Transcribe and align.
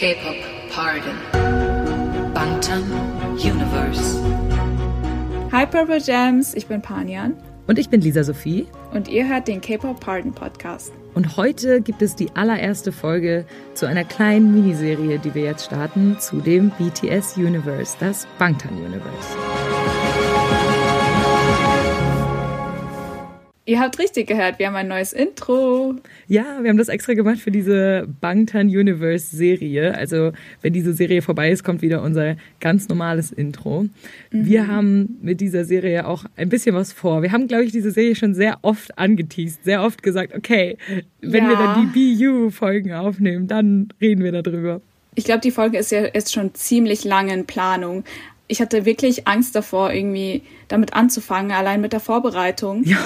K-Pop 0.00 0.34
Pardon. 0.70 1.14
Bangtan 2.32 2.84
Universe. 3.34 4.18
Hi 5.52 5.66
Purple 5.66 6.00
Gems, 6.00 6.54
ich 6.54 6.68
bin 6.68 6.80
Panjan. 6.80 7.36
Und 7.66 7.78
ich 7.78 7.90
bin 7.90 8.00
Lisa 8.00 8.24
Sophie. 8.24 8.66
Und 8.94 9.08
ihr 9.08 9.28
hört 9.28 9.46
den 9.46 9.60
K-Pop 9.60 10.00
Pardon 10.00 10.32
Podcast. 10.32 10.94
Und 11.12 11.36
heute 11.36 11.82
gibt 11.82 12.00
es 12.00 12.16
die 12.16 12.30
allererste 12.34 12.92
Folge 12.92 13.44
zu 13.74 13.84
einer 13.84 14.04
kleinen 14.04 14.54
Miniserie, 14.54 15.18
die 15.18 15.34
wir 15.34 15.42
jetzt 15.42 15.66
starten, 15.66 16.16
zu 16.18 16.40
dem 16.40 16.70
BTS 16.78 17.36
Universe, 17.36 17.94
das 18.00 18.26
Bangtan 18.38 18.78
Universe. 18.78 19.36
Ihr 23.66 23.78
habt 23.78 23.98
richtig 23.98 24.26
gehört, 24.26 24.58
wir 24.58 24.66
haben 24.66 24.74
ein 24.74 24.88
neues 24.88 25.12
Intro. 25.12 25.94
Ja, 26.26 26.58
wir 26.62 26.70
haben 26.70 26.78
das 26.78 26.88
extra 26.88 27.12
gemacht 27.12 27.38
für 27.38 27.50
diese 27.50 28.08
Bangtan 28.20 28.68
Universe 28.68 29.36
Serie. 29.36 29.94
Also, 29.94 30.32
wenn 30.62 30.72
diese 30.72 30.94
Serie 30.94 31.20
vorbei 31.20 31.50
ist, 31.50 31.62
kommt 31.62 31.82
wieder 31.82 32.02
unser 32.02 32.36
ganz 32.60 32.88
normales 32.88 33.30
Intro. 33.30 33.82
Mhm. 33.82 34.46
Wir 34.46 34.66
haben 34.66 35.18
mit 35.20 35.40
dieser 35.42 35.64
Serie 35.66 36.06
auch 36.06 36.24
ein 36.36 36.48
bisschen 36.48 36.74
was 36.74 36.92
vor. 36.92 37.22
Wir 37.22 37.32
haben, 37.32 37.48
glaube 37.48 37.64
ich, 37.64 37.72
diese 37.72 37.90
Serie 37.90 38.16
schon 38.16 38.34
sehr 38.34 38.58
oft 38.62 38.98
angeteased, 38.98 39.62
sehr 39.62 39.82
oft 39.82 40.02
gesagt, 40.02 40.34
okay, 40.34 40.78
wenn 41.20 41.44
ja. 41.44 41.50
wir 41.50 41.56
dann 41.56 41.92
die 41.92 42.16
BU-Folgen 42.16 42.92
aufnehmen, 42.94 43.46
dann 43.46 43.92
reden 44.00 44.24
wir 44.24 44.32
darüber. 44.32 44.80
Ich 45.14 45.24
glaube, 45.24 45.40
die 45.40 45.50
Folge 45.50 45.76
ist 45.76 45.92
ja 45.92 46.04
jetzt 46.04 46.32
schon 46.32 46.54
ziemlich 46.54 47.04
lange 47.04 47.34
in 47.34 47.44
Planung 47.44 48.04
ich 48.50 48.60
hatte 48.60 48.84
wirklich 48.84 49.26
Angst 49.26 49.54
davor, 49.54 49.92
irgendwie 49.92 50.42
damit 50.68 50.92
anzufangen, 50.92 51.52
allein 51.52 51.80
mit 51.80 51.92
der 51.92 52.00
Vorbereitung. 52.00 52.84
Ja. 52.84 52.98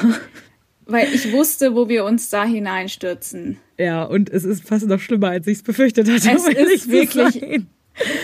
Weil 0.86 1.08
ich 1.14 1.32
wusste, 1.32 1.74
wo 1.74 1.88
wir 1.88 2.04
uns 2.04 2.28
da 2.30 2.44
hineinstürzen. 2.44 3.58
Ja, 3.78 4.04
und 4.04 4.28
es 4.30 4.44
ist 4.44 4.66
fast 4.66 4.86
noch 4.86 5.00
schlimmer, 5.00 5.28
als 5.28 5.46
ich 5.46 5.58
es 5.58 5.62
befürchtet 5.62 6.08
hatte. 6.08 6.30
Es 6.30 6.46
ist 6.46 6.90
wirklich. 6.90 7.40
Sein. 7.40 7.68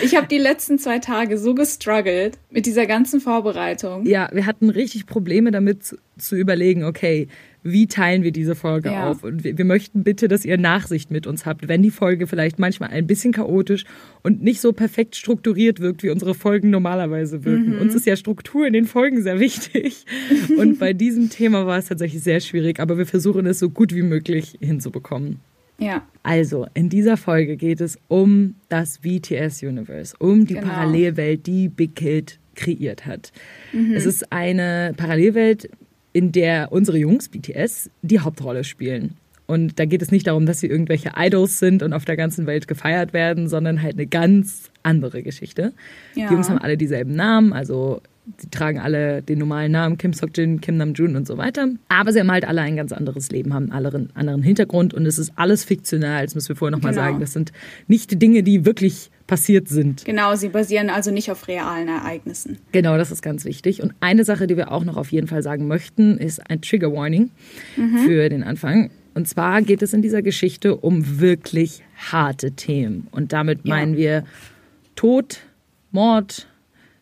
Ich 0.03 0.15
habe 0.15 0.27
die 0.27 0.37
letzten 0.37 0.77
zwei 0.79 0.99
Tage 0.99 1.37
so 1.37 1.55
gestruggelt 1.55 2.37
mit 2.49 2.65
dieser 2.65 2.85
ganzen 2.85 3.21
Vorbereitung. 3.21 4.05
Ja, 4.05 4.29
wir 4.33 4.45
hatten 4.45 4.69
richtig 4.69 5.05
Probleme 5.05 5.51
damit 5.51 5.83
zu, 5.83 5.97
zu 6.17 6.35
überlegen, 6.35 6.83
okay, 6.83 7.27
wie 7.63 7.87
teilen 7.87 8.23
wir 8.23 8.31
diese 8.31 8.55
Folge 8.55 8.89
ja. 8.89 9.09
auf? 9.09 9.23
Und 9.23 9.43
wir, 9.43 9.57
wir, 9.57 9.65
möchten 9.65 10.03
bitte, 10.03 10.27
dass 10.27 10.45
ihr 10.45 10.57
Nachsicht 10.57 11.11
mit 11.11 11.27
uns 11.27 11.45
habt, 11.45 11.67
wenn 11.67 11.83
die 11.83 11.91
Folge 11.91 12.27
vielleicht 12.27 12.59
manchmal 12.59 12.89
ein 12.89 13.07
bisschen 13.07 13.33
chaotisch 13.33 13.85
und 14.23 14.41
nicht 14.41 14.61
so 14.61 14.73
perfekt 14.73 15.15
strukturiert 15.15 15.79
wirkt, 15.79 16.03
wie 16.03 16.09
unsere 16.09 16.33
Folgen 16.33 16.69
normalerweise 16.69 17.45
wirken. 17.45 17.75
Mhm. 17.75 17.81
Uns 17.81 17.95
ist 17.95 18.05
ja 18.05 18.15
Struktur 18.15 18.65
in 18.65 18.73
den 18.73 18.85
Folgen 18.85 19.21
sehr 19.21 19.39
wichtig. 19.39 20.05
Und 20.57 20.79
bei 20.79 20.93
diesem 20.93 21.29
Thema 21.29 21.65
war 21.65 21.77
es 21.77 21.85
tatsächlich 21.85 22.23
sehr 22.23 22.39
schwierig, 22.39 22.79
aber 22.79 22.97
wir 22.97 23.05
versuchen 23.05 23.45
es 23.45 23.59
so 23.59 23.69
gut 23.69 23.93
wie 23.93 24.01
möglich 24.01 24.57
hinzubekommen. 24.59 25.39
Ja. 25.81 26.07
Also, 26.23 26.67
in 26.73 26.89
dieser 26.89 27.17
Folge 27.17 27.57
geht 27.57 27.81
es 27.81 27.97
um 28.07 28.55
das 28.69 28.99
BTS 28.99 29.63
Universe, 29.63 30.15
um 30.19 30.45
die 30.45 30.53
genau. 30.53 30.67
Parallelwelt, 30.67 31.47
die 31.47 31.67
Big 31.67 31.95
Kid 31.95 32.39
kreiert 32.55 33.05
hat. 33.05 33.31
Mhm. 33.73 33.93
Es 33.93 34.05
ist 34.05 34.31
eine 34.31 34.93
Parallelwelt, 34.95 35.69
in 36.13 36.31
der 36.31 36.71
unsere 36.71 36.97
Jungs, 36.97 37.29
BTS, 37.29 37.89
die 38.01 38.19
Hauptrolle 38.19 38.63
spielen. 38.63 39.15
Und 39.47 39.79
da 39.79 39.85
geht 39.85 40.01
es 40.01 40.11
nicht 40.11 40.27
darum, 40.27 40.45
dass 40.45 40.59
sie 40.59 40.67
irgendwelche 40.67 41.11
Idols 41.17 41.59
sind 41.59 41.83
und 41.83 41.91
auf 41.91 42.05
der 42.05 42.15
ganzen 42.15 42.45
Welt 42.45 42.67
gefeiert 42.67 43.11
werden, 43.11 43.49
sondern 43.49 43.81
halt 43.81 43.95
eine 43.95 44.07
ganz 44.07 44.71
andere 44.83 45.23
Geschichte. 45.23 45.73
Ja. 46.15 46.27
Die 46.27 46.33
Jungs 46.33 46.49
haben 46.49 46.59
alle 46.59 46.77
dieselben 46.77 47.15
Namen, 47.15 47.51
also 47.51 48.01
sie 48.37 48.49
tragen 48.49 48.79
alle 48.79 49.21
den 49.21 49.39
normalen 49.39 49.71
Namen 49.71 49.97
Kim 49.97 50.13
Sok-jin, 50.13 50.61
Kim 50.61 50.77
Nam-joon 50.77 51.15
und 51.15 51.27
so 51.27 51.37
weiter. 51.37 51.67
Aber 51.89 52.13
sie 52.13 52.19
haben 52.19 52.31
halt 52.31 52.45
alle 52.45 52.61
ein 52.61 52.75
ganz 52.75 52.91
anderes 52.91 53.31
Leben, 53.31 53.53
haben 53.53 53.71
einen 53.71 54.11
anderen 54.13 54.43
Hintergrund 54.43 54.93
und 54.93 55.05
es 55.05 55.17
ist 55.17 55.33
alles 55.35 55.63
fiktional. 55.63 56.25
Das 56.25 56.35
müssen 56.35 56.49
wir 56.49 56.55
vorher 56.55 56.75
nochmal 56.75 56.93
genau. 56.93 57.05
sagen. 57.05 57.19
Das 57.19 57.33
sind 57.33 57.51
nicht 57.87 58.11
die 58.11 58.17
Dinge, 58.19 58.43
die 58.43 58.65
wirklich 58.65 59.09
passiert 59.27 59.69
sind. 59.69 60.05
Genau, 60.05 60.35
sie 60.35 60.49
basieren 60.49 60.89
also 60.89 61.09
nicht 61.11 61.31
auf 61.31 61.47
realen 61.47 61.87
Ereignissen. 61.87 62.57
Genau, 62.71 62.97
das 62.97 63.11
ist 63.11 63.21
ganz 63.21 63.45
wichtig. 63.45 63.81
Und 63.81 63.93
eine 63.99 64.23
Sache, 64.23 64.45
die 64.47 64.57
wir 64.57 64.71
auch 64.71 64.83
noch 64.83 64.97
auf 64.97 65.11
jeden 65.11 65.27
Fall 65.27 65.41
sagen 65.41 65.67
möchten, 65.67 66.17
ist 66.17 66.49
ein 66.49 66.61
Trigger 66.61 66.93
Warning 66.93 67.31
mhm. 67.75 67.97
für 67.99 68.29
den 68.29 68.43
Anfang. 68.43 68.91
Und 69.13 69.27
zwar 69.27 69.61
geht 69.61 69.81
es 69.81 69.93
in 69.93 70.01
dieser 70.01 70.21
Geschichte 70.21 70.75
um 70.77 71.19
wirklich 71.19 71.83
harte 72.11 72.51
Themen. 72.51 73.07
Und 73.11 73.33
damit 73.33 73.59
ja. 73.63 73.75
meinen 73.75 73.97
wir 73.97 74.23
Tod, 74.95 75.39
Mord, 75.91 76.47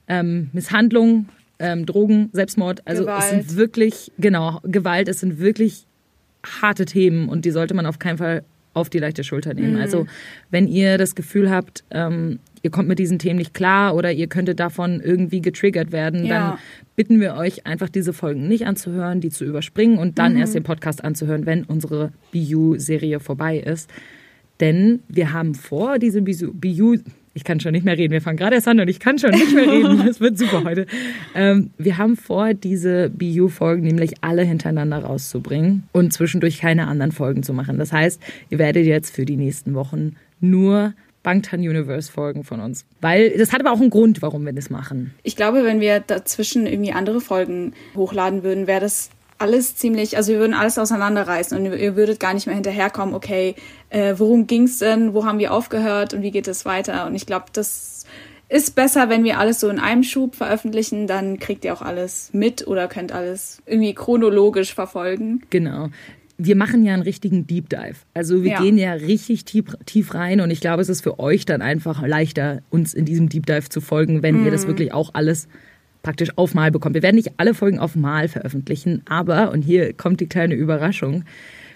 ähm, 0.10 0.50
Misshandlung, 0.54 1.30
ähm, 1.60 1.86
Drogen, 1.86 2.30
Selbstmord. 2.34 2.86
Also 2.86 3.04
Gewalt. 3.04 3.24
es 3.24 3.30
sind 3.30 3.56
wirklich, 3.58 4.12
genau, 4.18 4.60
Gewalt, 4.64 5.08
es 5.08 5.20
sind 5.20 5.40
wirklich 5.40 5.86
harte 6.62 6.86
Themen 6.86 7.30
und 7.30 7.46
die 7.46 7.52
sollte 7.52 7.74
man 7.74 7.86
auf 7.86 8.00
keinen 8.00 8.18
Fall 8.18 8.44
auf 8.74 8.90
die 8.90 9.00
leichte 9.00 9.24
Schulter 9.24 9.54
nehmen. 9.54 9.76
Mhm. 9.76 9.82
Also 9.82 10.08
wenn 10.52 10.68
ihr 10.68 10.98
das 10.98 11.16
Gefühl 11.16 11.50
habt, 11.50 11.84
ähm, 11.92 12.40
ihr 12.62 12.72
kommt 12.72 12.88
mit 12.88 13.00
diesen 13.00 13.20
Themen 13.20 13.38
nicht 13.38 13.54
klar 13.54 13.96
oder 13.96 14.12
ihr 14.12 14.28
könntet 14.28 14.60
davon 14.60 15.02
irgendwie 15.02 15.42
getriggert 15.42 15.92
werden, 15.92 16.26
ja. 16.26 16.52
dann 16.52 16.60
bitten 16.96 17.20
wir 17.20 17.36
euch 17.36 17.66
einfach 17.66 17.90
diese 17.90 18.14
Folgen 18.14 18.48
nicht 18.48 18.66
anzuhören, 18.66 19.22
die 19.22 19.30
zu 19.30 19.44
überspringen 19.44 19.98
und 19.98 20.20
dann 20.20 20.34
mhm. 20.34 20.40
erst 20.40 20.56
den 20.56 20.64
Podcast 20.64 21.04
anzuhören, 21.04 21.46
wenn 21.46 21.64
unsere 21.64 22.12
BU-Serie 22.32 23.20
vorbei 23.20 23.58
ist. 23.60 23.90
Denn 24.60 25.00
wir 25.08 25.32
haben 25.34 25.56
vor, 25.56 26.00
diese 26.00 26.22
BU, 26.22 26.98
ich 27.40 27.46
kann 27.46 27.62
schon 27.62 27.72
nicht 27.72 27.86
mehr 27.86 27.98
reden. 27.98 28.12
Wir 28.12 28.22
fangen 28.22 28.36
gerade 28.36 28.56
erst 28.56 28.68
an 28.68 28.82
und 28.82 28.90
ich 28.90 29.00
kann 29.00 29.18
schon 29.18 29.30
nicht 29.32 29.54
mehr 29.54 29.66
reden. 29.66 30.04
Das 30.10 30.20
wird 30.20 30.38
super 30.38 30.64
heute. 30.66 30.88
Ähm, 31.34 31.70
wir 31.78 31.98
haben 31.98 32.18
vor, 32.18 32.54
diese 32.54 33.10
BU-Folgen 33.10 33.84
nämlich 33.84 34.16
alle 34.22 34.44
hintereinander 34.44 35.00
rauszubringen 35.00 35.84
und 35.94 36.12
zwischendurch 36.12 36.60
keine 36.60 36.88
anderen 36.88 37.14
Folgen 37.14 37.44
zu 37.44 37.54
machen. 37.54 37.78
Das 37.78 37.94
heißt, 37.94 38.22
ihr 38.50 38.60
werdet 38.60 38.86
jetzt 38.86 39.16
für 39.16 39.24
die 39.24 39.38
nächsten 39.38 39.74
Wochen 39.74 40.18
nur 40.42 40.94
Bangtan 41.24 41.62
Universe 41.62 42.12
Folgen 42.12 42.44
von 42.44 42.60
uns. 42.60 42.86
Weil 43.00 43.38
das 43.38 43.54
hat 43.54 43.62
aber 43.62 43.72
auch 43.72 43.80
einen 43.80 43.90
Grund, 43.90 44.22
warum 44.22 44.46
wir 44.46 44.54
das 44.54 44.70
machen. 44.70 45.14
Ich 45.24 45.38
glaube, 45.38 45.64
wenn 45.64 45.80
wir 45.80 46.02
dazwischen 46.02 46.68
irgendwie 46.68 46.92
andere 46.92 47.22
Folgen 47.22 47.74
hochladen 47.96 48.44
würden, 48.44 48.68
wäre 48.68 48.82
das 48.82 49.12
alles 49.40 49.76
ziemlich, 49.76 50.18
also 50.18 50.34
wir 50.34 50.40
würden 50.40 50.54
alles 50.54 50.78
auseinanderreißen 50.78 51.58
und 51.58 51.66
ihr 51.74 51.96
würdet 51.96 52.20
gar 52.20 52.34
nicht 52.34 52.46
mehr 52.46 52.56
hinterherkommen, 52.56 53.16
okay, 53.16 53.56
äh, 53.90 54.14
worum 54.18 54.48
ging's 54.48 54.80
denn, 54.80 55.14
wo 55.14 55.26
haben 55.26 55.40
wir 55.40 55.54
aufgehört 55.54 56.14
und 56.14 56.22
wie 56.22 56.32
geht 56.32 56.48
es 56.48 56.66
weiter? 56.66 57.08
Und 57.08 57.16
ich 57.16 57.26
glaube, 57.26 57.46
das 57.54 58.06
ist 58.50 58.76
besser, 58.76 59.10
wenn 59.10 59.24
wir 59.24 59.40
alles 59.40 59.60
so 59.60 59.70
in 59.70 59.80
einem 59.80 60.04
Schub 60.04 60.36
veröffentlichen, 60.36 61.08
dann 61.08 61.40
kriegt 61.40 61.64
ihr 61.64 61.74
auch 61.74 61.82
alles 61.82 62.32
mit 62.34 62.68
oder 62.68 62.88
könnt 62.88 63.12
alles 63.12 63.62
irgendwie 63.66 63.94
chronologisch 63.94 64.74
verfolgen. 64.74 65.42
Genau. 65.52 65.90
Wir 66.38 66.56
machen 66.56 66.84
ja 66.84 66.94
einen 66.94 67.04
richtigen 67.04 67.48
Deep 67.48 67.70
Dive. 67.70 67.96
Also 68.14 68.44
wir 68.44 68.52
ja. 68.52 68.62
gehen 68.62 68.78
ja 68.78 68.94
richtig 68.94 69.46
tief, 69.46 69.66
tief 69.86 70.14
rein 70.14 70.42
und 70.42 70.52
ich 70.52 70.62
glaube, 70.62 70.82
es 70.82 70.90
ist 70.90 71.02
für 71.02 71.20
euch 71.20 71.46
dann 71.46 71.62
einfach 71.62 72.06
leichter, 72.06 72.62
uns 72.70 72.94
in 72.94 73.06
diesem 73.06 73.30
Deep 73.30 73.46
Dive 73.46 73.70
zu 73.70 73.82
folgen, 73.82 74.24
wenn 74.24 74.40
mhm. 74.40 74.46
ihr 74.46 74.52
das 74.52 74.66
wirklich 74.66 74.94
auch 74.94 75.12
alles 75.14 75.48
praktisch 76.04 76.30
auf 76.38 76.54
Mal 76.54 76.72
bekommt. 76.72 76.96
Wir 76.96 77.04
werden 77.04 77.16
nicht 77.16 77.34
alle 77.38 77.54
Folgen 77.54 77.80
auf 77.80 77.96
Mal 77.96 78.28
veröffentlichen, 78.28 79.02
aber, 79.08 79.52
und 79.52 79.62
hier 79.62 79.94
kommt 79.94 80.20
die 80.20 80.28
kleine 80.28 80.56
Überraschung, 80.56 81.24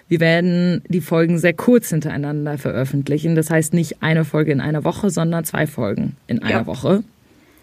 wir 0.08 0.20
werden 0.20 0.82
die 0.88 1.00
Folgen 1.00 1.38
sehr 1.38 1.54
kurz 1.54 1.88
hintereinander 1.88 2.58
veröffentlichen. 2.58 3.34
Das 3.34 3.50
heißt 3.50 3.72
nicht 3.72 4.02
eine 4.02 4.24
Folge 4.24 4.52
in 4.52 4.60
einer 4.60 4.84
Woche, 4.84 5.10
sondern 5.10 5.44
zwei 5.44 5.66
Folgen 5.66 6.16
in 6.26 6.42
einer 6.42 6.50
ja. 6.50 6.66
Woche. 6.66 7.02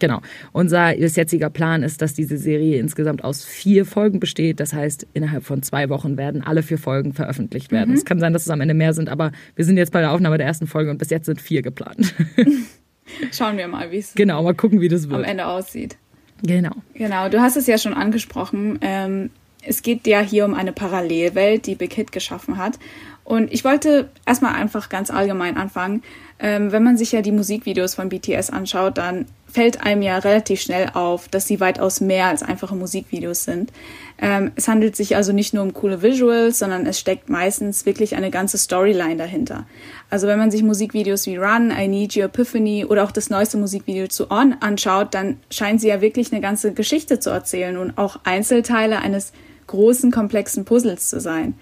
Genau. 0.00 0.20
Unser 0.50 0.98
jetziger 0.98 1.48
Plan 1.48 1.84
ist, 1.84 2.02
dass 2.02 2.12
diese 2.12 2.36
Serie 2.36 2.80
insgesamt 2.80 3.22
aus 3.22 3.44
vier 3.44 3.86
Folgen 3.86 4.18
besteht. 4.18 4.58
Das 4.58 4.72
heißt, 4.72 5.06
innerhalb 5.14 5.44
von 5.44 5.62
zwei 5.62 5.88
Wochen 5.88 6.16
werden 6.16 6.42
alle 6.42 6.64
vier 6.64 6.78
Folgen 6.78 7.12
veröffentlicht 7.12 7.70
werden. 7.70 7.90
Mhm. 7.90 7.96
Es 7.96 8.04
kann 8.04 8.18
sein, 8.18 8.32
dass 8.32 8.42
es 8.42 8.50
am 8.50 8.60
Ende 8.60 8.74
mehr 8.74 8.94
sind, 8.94 9.08
aber 9.08 9.30
wir 9.54 9.64
sind 9.64 9.76
jetzt 9.76 9.92
bei 9.92 10.00
der 10.00 10.10
Aufnahme 10.10 10.38
der 10.38 10.46
ersten 10.48 10.66
Folge 10.66 10.90
und 10.90 10.98
bis 10.98 11.10
jetzt 11.10 11.26
sind 11.26 11.40
vier 11.40 11.62
geplant. 11.62 12.12
Schauen 13.32 13.56
wir 13.56 13.68
mal, 13.68 13.92
wie 13.92 13.98
es 13.98 14.14
genau, 14.14 14.42
mal 14.42 14.54
gucken, 14.54 14.80
wie 14.80 14.88
das 14.88 15.08
wird. 15.08 15.20
am 15.20 15.24
Ende 15.24 15.46
aussieht. 15.46 15.96
Genau. 16.42 16.72
Genau, 16.94 17.28
du 17.28 17.40
hast 17.40 17.56
es 17.56 17.66
ja 17.66 17.78
schon 17.78 17.94
angesprochen. 17.94 18.78
Ähm, 18.82 19.30
es 19.64 19.82
geht 19.82 20.06
ja 20.06 20.20
hier 20.20 20.44
um 20.44 20.54
eine 20.54 20.72
Parallelwelt, 20.72 21.66
die 21.66 21.76
Big 21.76 21.94
Hit 21.94 22.10
geschaffen 22.12 22.56
hat. 22.56 22.78
Und 23.24 23.52
ich 23.52 23.64
wollte 23.64 24.10
erstmal 24.26 24.54
einfach 24.54 24.88
ganz 24.88 25.10
allgemein 25.10 25.56
anfangen. 25.56 26.02
Ähm, 26.38 26.72
wenn 26.72 26.82
man 26.82 26.96
sich 26.96 27.12
ja 27.12 27.22
die 27.22 27.30
Musikvideos 27.30 27.94
von 27.94 28.08
BTS 28.08 28.50
anschaut, 28.50 28.98
dann 28.98 29.26
fällt 29.46 29.84
einem 29.84 30.02
ja 30.02 30.18
relativ 30.18 30.60
schnell 30.60 30.90
auf, 30.94 31.28
dass 31.28 31.46
sie 31.46 31.60
weitaus 31.60 32.00
mehr 32.00 32.26
als 32.26 32.42
einfache 32.42 32.74
Musikvideos 32.74 33.44
sind. 33.44 33.70
Ähm, 34.18 34.50
es 34.56 34.66
handelt 34.66 34.96
sich 34.96 35.14
also 35.14 35.32
nicht 35.32 35.54
nur 35.54 35.62
um 35.62 35.72
coole 35.72 36.02
Visuals, 36.02 36.58
sondern 36.58 36.86
es 36.86 36.98
steckt 36.98 37.28
meistens 37.28 37.86
wirklich 37.86 38.16
eine 38.16 38.30
ganze 38.30 38.58
Storyline 38.58 39.16
dahinter. 39.16 39.66
Also 40.10 40.26
wenn 40.26 40.38
man 40.38 40.50
sich 40.50 40.62
Musikvideos 40.62 41.26
wie 41.26 41.36
Run, 41.36 41.70
I 41.70 41.86
Need 41.86 42.14
You, 42.14 42.24
Epiphany 42.24 42.86
oder 42.86 43.04
auch 43.04 43.12
das 43.12 43.30
neueste 43.30 43.58
Musikvideo 43.58 44.08
zu 44.08 44.30
On 44.30 44.56
anschaut, 44.60 45.14
dann 45.14 45.36
scheinen 45.50 45.78
sie 45.78 45.88
ja 45.88 46.00
wirklich 46.00 46.32
eine 46.32 46.40
ganze 46.40 46.72
Geschichte 46.72 47.20
zu 47.20 47.30
erzählen 47.30 47.76
und 47.76 47.98
auch 47.98 48.20
Einzelteile 48.24 48.98
eines 48.98 49.32
großen, 49.66 50.10
komplexen 50.10 50.64
Puzzles 50.64 51.08
zu 51.08 51.20
sein. 51.20 51.54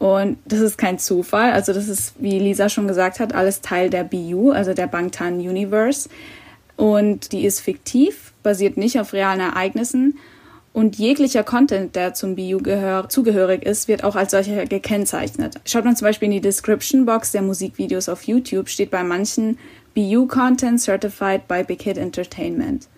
Und 0.00 0.38
das 0.46 0.60
ist 0.60 0.78
kein 0.78 0.98
Zufall. 0.98 1.52
Also 1.52 1.74
das 1.74 1.86
ist, 1.86 2.14
wie 2.18 2.38
Lisa 2.38 2.70
schon 2.70 2.88
gesagt 2.88 3.20
hat, 3.20 3.34
alles 3.34 3.60
Teil 3.60 3.90
der 3.90 4.02
BU, 4.02 4.50
also 4.50 4.72
der 4.72 4.86
Bangtan 4.86 5.34
Universe. 5.34 6.08
Und 6.76 7.32
die 7.32 7.44
ist 7.44 7.60
fiktiv, 7.60 8.32
basiert 8.42 8.78
nicht 8.78 8.98
auf 8.98 9.12
realen 9.12 9.40
Ereignissen. 9.40 10.18
Und 10.72 10.96
jeglicher 10.96 11.44
Content, 11.44 11.96
der 11.96 12.14
zum 12.14 12.34
BU 12.34 12.60
zugehörig 13.08 13.62
ist, 13.62 13.88
wird 13.88 14.02
auch 14.02 14.16
als 14.16 14.30
solcher 14.30 14.64
gekennzeichnet. 14.64 15.60
Schaut 15.66 15.84
man 15.84 15.96
zum 15.96 16.06
Beispiel 16.06 16.26
in 16.26 16.32
die 16.32 16.40
Description 16.40 17.04
Box 17.04 17.32
der 17.32 17.42
Musikvideos 17.42 18.08
auf 18.08 18.22
YouTube, 18.22 18.70
steht 18.70 18.90
bei 18.90 19.02
manchen 19.02 19.58
BU 19.94 20.26
Content 20.28 20.80
Certified 20.80 21.46
by 21.46 21.62
Big 21.62 21.82
Hit 21.82 21.98
Entertainment. 21.98 22.88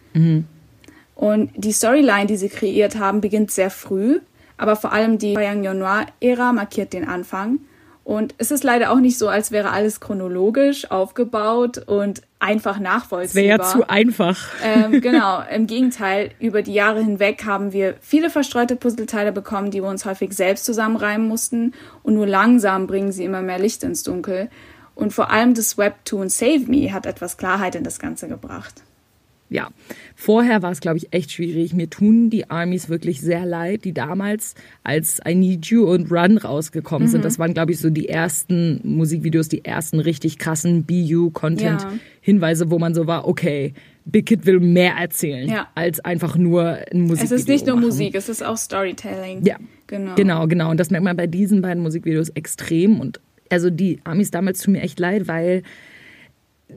Und 1.16 1.50
die 1.56 1.72
Storyline, 1.72 2.26
die 2.26 2.36
sie 2.36 2.48
kreiert 2.48 2.96
haben, 2.96 3.20
beginnt 3.20 3.50
sehr 3.50 3.70
früh, 3.70 4.20
aber 4.62 4.76
vor 4.76 4.92
allem 4.92 5.18
die 5.18 5.34
Young 5.36 5.62
Noir-Ära 5.62 6.52
markiert 6.52 6.92
den 6.92 7.04
Anfang. 7.04 7.58
Und 8.04 8.32
es 8.38 8.52
ist 8.52 8.62
leider 8.62 8.92
auch 8.92 9.00
nicht 9.00 9.18
so, 9.18 9.28
als 9.28 9.50
wäre 9.50 9.70
alles 9.70 9.98
chronologisch 9.98 10.88
aufgebaut 10.88 11.78
und 11.78 12.22
einfach 12.38 12.78
nachvollziehbar. 12.78 13.42
Wäre 13.42 13.58
ja 13.58 13.64
zu 13.64 13.88
einfach. 13.88 14.38
Ähm, 14.62 15.00
genau, 15.00 15.42
im 15.52 15.66
Gegenteil, 15.66 16.30
über 16.38 16.62
die 16.62 16.74
Jahre 16.74 17.02
hinweg 17.02 17.44
haben 17.44 17.72
wir 17.72 17.96
viele 18.00 18.30
verstreute 18.30 18.76
Puzzleteile 18.76 19.32
bekommen, 19.32 19.72
die 19.72 19.82
wir 19.82 19.88
uns 19.88 20.04
häufig 20.04 20.32
selbst 20.32 20.64
zusammenreimen 20.64 21.26
mussten 21.26 21.74
und 22.04 22.14
nur 22.14 22.28
langsam 22.28 22.86
bringen 22.86 23.10
sie 23.10 23.24
immer 23.24 23.42
mehr 23.42 23.58
Licht 23.58 23.82
ins 23.82 24.04
Dunkel. 24.04 24.48
Und 24.94 25.12
vor 25.12 25.30
allem 25.32 25.54
das 25.54 25.76
Webtoon 25.76 26.28
Save 26.28 26.66
Me 26.68 26.92
hat 26.92 27.06
etwas 27.06 27.36
Klarheit 27.36 27.74
in 27.74 27.82
das 27.82 27.98
Ganze 27.98 28.28
gebracht. 28.28 28.84
Ja, 29.52 29.68
vorher 30.16 30.62
war 30.62 30.72
es, 30.72 30.80
glaube 30.80 30.96
ich, 30.96 31.12
echt 31.12 31.30
schwierig. 31.32 31.74
Mir 31.74 31.90
tun 31.90 32.30
die 32.30 32.48
Armies 32.50 32.88
wirklich 32.88 33.20
sehr 33.20 33.44
leid, 33.44 33.84
die 33.84 33.92
damals 33.92 34.54
als 34.82 35.20
I 35.28 35.34
Need 35.34 35.66
You 35.66 35.84
und 35.84 36.10
Run 36.10 36.38
rausgekommen 36.38 37.06
sind. 37.08 37.24
Das 37.24 37.38
waren, 37.38 37.52
glaube 37.52 37.72
ich, 37.72 37.78
so 37.78 37.90
die 37.90 38.08
ersten 38.08 38.80
Musikvideos, 38.82 39.48
die 39.48 39.64
ersten 39.64 40.00
richtig 40.00 40.38
krassen 40.38 40.84
BU-Content-Hinweise, 40.84 42.70
wo 42.70 42.78
man 42.78 42.94
so 42.94 43.06
war, 43.06 43.28
okay, 43.28 43.74
Big 44.04 44.26
Kid 44.26 44.46
will 44.46 44.58
mehr 44.58 44.94
erzählen 44.94 45.48
Ja. 45.48 45.68
als 45.74 46.00
einfach 46.00 46.36
nur 46.36 46.62
ein 46.92 47.02
Musikvideo 47.02 47.24
Es 47.36 47.40
ist 47.42 47.48
nicht 47.48 47.66
nur 47.66 47.76
machen. 47.76 47.86
Musik, 47.86 48.14
es 48.14 48.28
ist 48.28 48.42
auch 48.44 48.56
Storytelling. 48.56 49.44
Ja, 49.44 49.56
Genau. 49.86 50.14
Genau, 50.14 50.46
genau. 50.46 50.70
Und 50.70 50.80
das 50.80 50.90
merkt 50.90 51.04
man 51.04 51.16
bei 51.18 51.26
diesen 51.26 51.60
beiden 51.60 51.82
Musikvideos 51.82 52.30
extrem. 52.30 52.98
Und 52.98 53.20
also 53.50 53.68
die 53.68 54.00
Amis 54.04 54.30
damals 54.30 54.60
tun 54.62 54.72
mir 54.72 54.80
echt 54.80 54.98
leid, 54.98 55.28
weil 55.28 55.62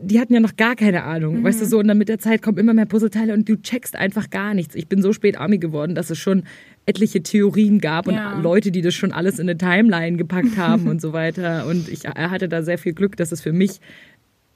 die 0.01 0.19
hatten 0.19 0.33
ja 0.33 0.39
noch 0.39 0.55
gar 0.55 0.75
keine 0.75 1.03
Ahnung, 1.03 1.43
weißt 1.43 1.61
du 1.61 1.65
so. 1.65 1.79
Und 1.79 1.87
dann 1.87 1.97
mit 1.97 2.09
der 2.09 2.19
Zeit 2.19 2.41
kommen 2.41 2.57
immer 2.57 2.73
mehr 2.73 2.85
Puzzleteile 2.85 3.33
und 3.33 3.47
du 3.47 3.55
checkst 3.61 3.95
einfach 3.95 4.29
gar 4.29 4.53
nichts. 4.53 4.75
Ich 4.75 4.87
bin 4.87 5.01
so 5.01 5.13
spät 5.13 5.37
Army 5.37 5.57
geworden, 5.57 5.95
dass 5.95 6.09
es 6.09 6.17
schon 6.17 6.43
etliche 6.85 7.23
Theorien 7.23 7.79
gab 7.79 8.07
und 8.07 8.13
Ja. 8.15 8.39
Leute, 8.39 8.71
die 8.71 8.81
das 8.81 8.93
schon 8.93 9.11
alles 9.11 9.39
in 9.39 9.49
eine 9.49 9.57
Timeline 9.57 10.17
gepackt 10.17 10.55
haben 10.57 10.87
und 10.87 11.01
so 11.01 11.13
weiter. 11.13 11.65
Und 11.67 11.89
ich 11.89 12.05
hatte 12.05 12.47
da 12.47 12.61
sehr 12.63 12.77
viel 12.77 12.93
Glück, 12.93 13.17
dass 13.17 13.31
es 13.31 13.41
für 13.41 13.53
mich 13.53 13.79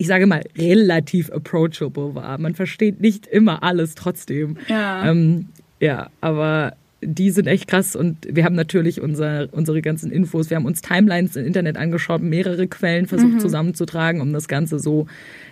ich 0.01 0.07
sage 0.07 0.27
mal, 0.27 0.41
relativ 0.57 1.29
approachable 1.29 2.15
war. 2.15 2.37
Man 2.37 2.55
versteht 2.55 3.01
nicht 3.01 3.27
immer 3.27 3.63
alles 3.63 3.95
trotzdem. 3.95 4.55
Ja. 4.69 5.11
Ähm, 5.11 5.49
ja, 5.81 6.09
aber 6.21 6.73
die 7.01 7.31
sind 7.31 7.47
echt 7.47 7.67
krass 7.67 7.95
und 7.95 8.17
wir 8.29 8.43
haben 8.43 8.55
natürlich 8.55 8.99
unser, 9.01 9.47
unsere 9.53 9.81
ganzen 9.81 10.11
Infos, 10.11 10.49
wir 10.49 10.57
haben 10.57 10.65
uns 10.65 10.81
Timelines 10.81 11.35
im 11.35 11.45
Internet 11.45 11.77
angeschaut, 11.77 12.21
mehrere 12.21 12.67
Quellen 12.67 13.05
versucht 13.07 13.35
Mhm. 13.35 13.39
zusammenzutragen, 13.39 14.21
um 14.21 14.33
das 14.33 14.47
Ganze 14.47 14.79
so 14.79 15.07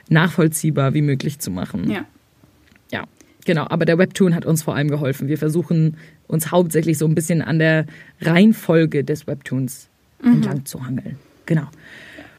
nachvollziehbar 0.10 0.94
wie 0.94 1.02
möglich 1.02 1.40
zu 1.40 1.52
machen. 1.52 1.90
Ja. 1.90 2.06
Ja, 2.92 3.04
genau. 3.46 3.66
Aber 3.70 3.86
der 3.86 3.98
Webtoon 3.98 4.36
hat 4.36 4.46
uns 4.46 4.64
vor 4.64 4.76
allem 4.76 4.90
geholfen. 4.90 5.28
Wir 5.28 5.38
versuchen 5.38 5.98
uns 6.28 6.52
hauptsächlich 6.52 6.98
so 6.98 7.06
ein 7.06 7.16
bisschen 7.16 7.42
an 7.42 7.60
der 7.60 7.86
Reihenfolge 8.22 9.04
des 9.04 9.28
Webtoons 9.28 9.88
Mhm. 10.22 10.34
entlang 10.34 10.66
zu 10.66 10.86
hangeln. 10.86 11.18
Genau. 11.46 11.68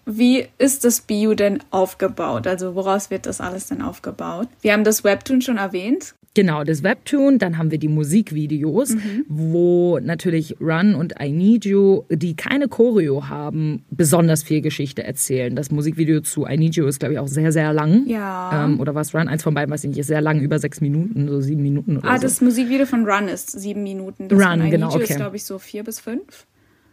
Wie 0.04 0.46
ist 0.56 0.84
das 0.84 1.02
BU 1.02 1.34
denn 1.34 1.58
aufgebaut? 1.70 2.46
Also 2.46 2.74
woraus 2.74 3.10
wird 3.10 3.26
das 3.26 3.40
alles 3.42 3.66
denn 3.66 3.82
aufgebaut? 3.82 4.48
Wir 4.62 4.72
haben 4.72 4.84
das 4.84 5.04
Webtoon 5.04 5.42
schon 5.42 5.58
erwähnt. 5.58 6.14
Genau, 6.38 6.62
das 6.62 6.84
Webtoon, 6.84 7.38
dann 7.40 7.58
haben 7.58 7.72
wir 7.72 7.78
die 7.78 7.88
Musikvideos, 7.88 8.94
wo 9.26 9.98
natürlich 9.98 10.54
Run 10.60 10.94
und 10.94 11.14
I 11.20 11.32
Need 11.32 11.64
You, 11.64 12.04
die 12.10 12.36
keine 12.36 12.68
Choreo 12.68 13.28
haben, 13.28 13.82
besonders 13.90 14.44
viel 14.44 14.60
Geschichte 14.60 15.02
erzählen. 15.02 15.56
Das 15.56 15.72
Musikvideo 15.72 16.20
zu 16.20 16.46
I 16.46 16.56
Need 16.56 16.76
You 16.76 16.86
ist, 16.86 17.00
glaube 17.00 17.14
ich, 17.14 17.18
auch 17.18 17.26
sehr, 17.26 17.50
sehr 17.50 17.72
lang. 17.72 18.06
Ja. 18.06 18.66
Ähm, 18.66 18.78
oder 18.78 18.94
was 18.94 19.16
Run? 19.16 19.26
Eins 19.26 19.42
von 19.42 19.52
beiden, 19.52 19.72
weiß 19.74 19.82
ich 19.82 19.90
nicht, 19.90 19.98
ist 19.98 20.06
sehr 20.06 20.20
lang, 20.20 20.40
über 20.40 20.60
sechs 20.60 20.80
Minuten, 20.80 21.26
so 21.26 21.40
sieben 21.40 21.62
Minuten 21.62 21.96
oder 21.96 22.08
Ah, 22.08 22.16
so. 22.18 22.22
das 22.22 22.40
Musikvideo 22.40 22.86
von 22.86 23.04
Run 23.04 23.26
ist 23.26 23.50
sieben 23.50 23.82
Minuten. 23.82 24.28
Das 24.28 24.38
Run, 24.38 24.60
von 24.60 24.66
I 24.68 24.70
genau, 24.70 24.86
Need 24.86 24.94
You 24.94 25.02
okay. 25.02 25.12
ist, 25.14 25.16
glaube 25.16 25.34
ich, 25.34 25.42
so 25.42 25.58
vier 25.58 25.82
bis 25.82 25.98
fünf. 25.98 26.46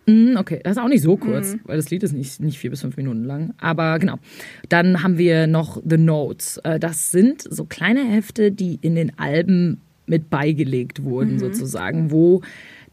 Mm, 0.08 0.36
Okay, 0.38 0.60
das 0.64 0.78
ist 0.78 0.84
auch 0.84 0.88
nicht 0.88 1.02
so 1.02 1.18
kurz, 1.18 1.54
Mhm. 1.54 1.60
weil 1.66 1.78
das 1.78 1.90
Lied 1.90 2.04
ist 2.04 2.14
nicht, 2.14 2.40
nicht 2.40 2.58
vier 2.60 2.70
bis 2.70 2.82
fünf 2.82 2.96
Minuten 2.98 3.24
lang. 3.24 3.54
Aber 3.60 3.98
genau. 4.00 4.16
Dann 4.70 5.02
haben 5.04 5.18
wir 5.18 5.48
noch 5.48 5.82
The 5.88 5.98
Notes. 5.98 6.58
Äh, 6.64 6.80
Das 6.80 7.12
sind 7.12 7.42
so 7.42 7.66
kleine 7.66 8.04
Hefte, 8.06 8.52
die 8.52 8.78
in 8.82 8.96
den 8.96 9.18
Alben 9.18 9.82
mit 10.08 10.30
beigelegt 10.30 11.04
wurden, 11.04 11.34
Mhm. 11.36 11.40
sozusagen, 11.40 12.12
wo 12.12 12.42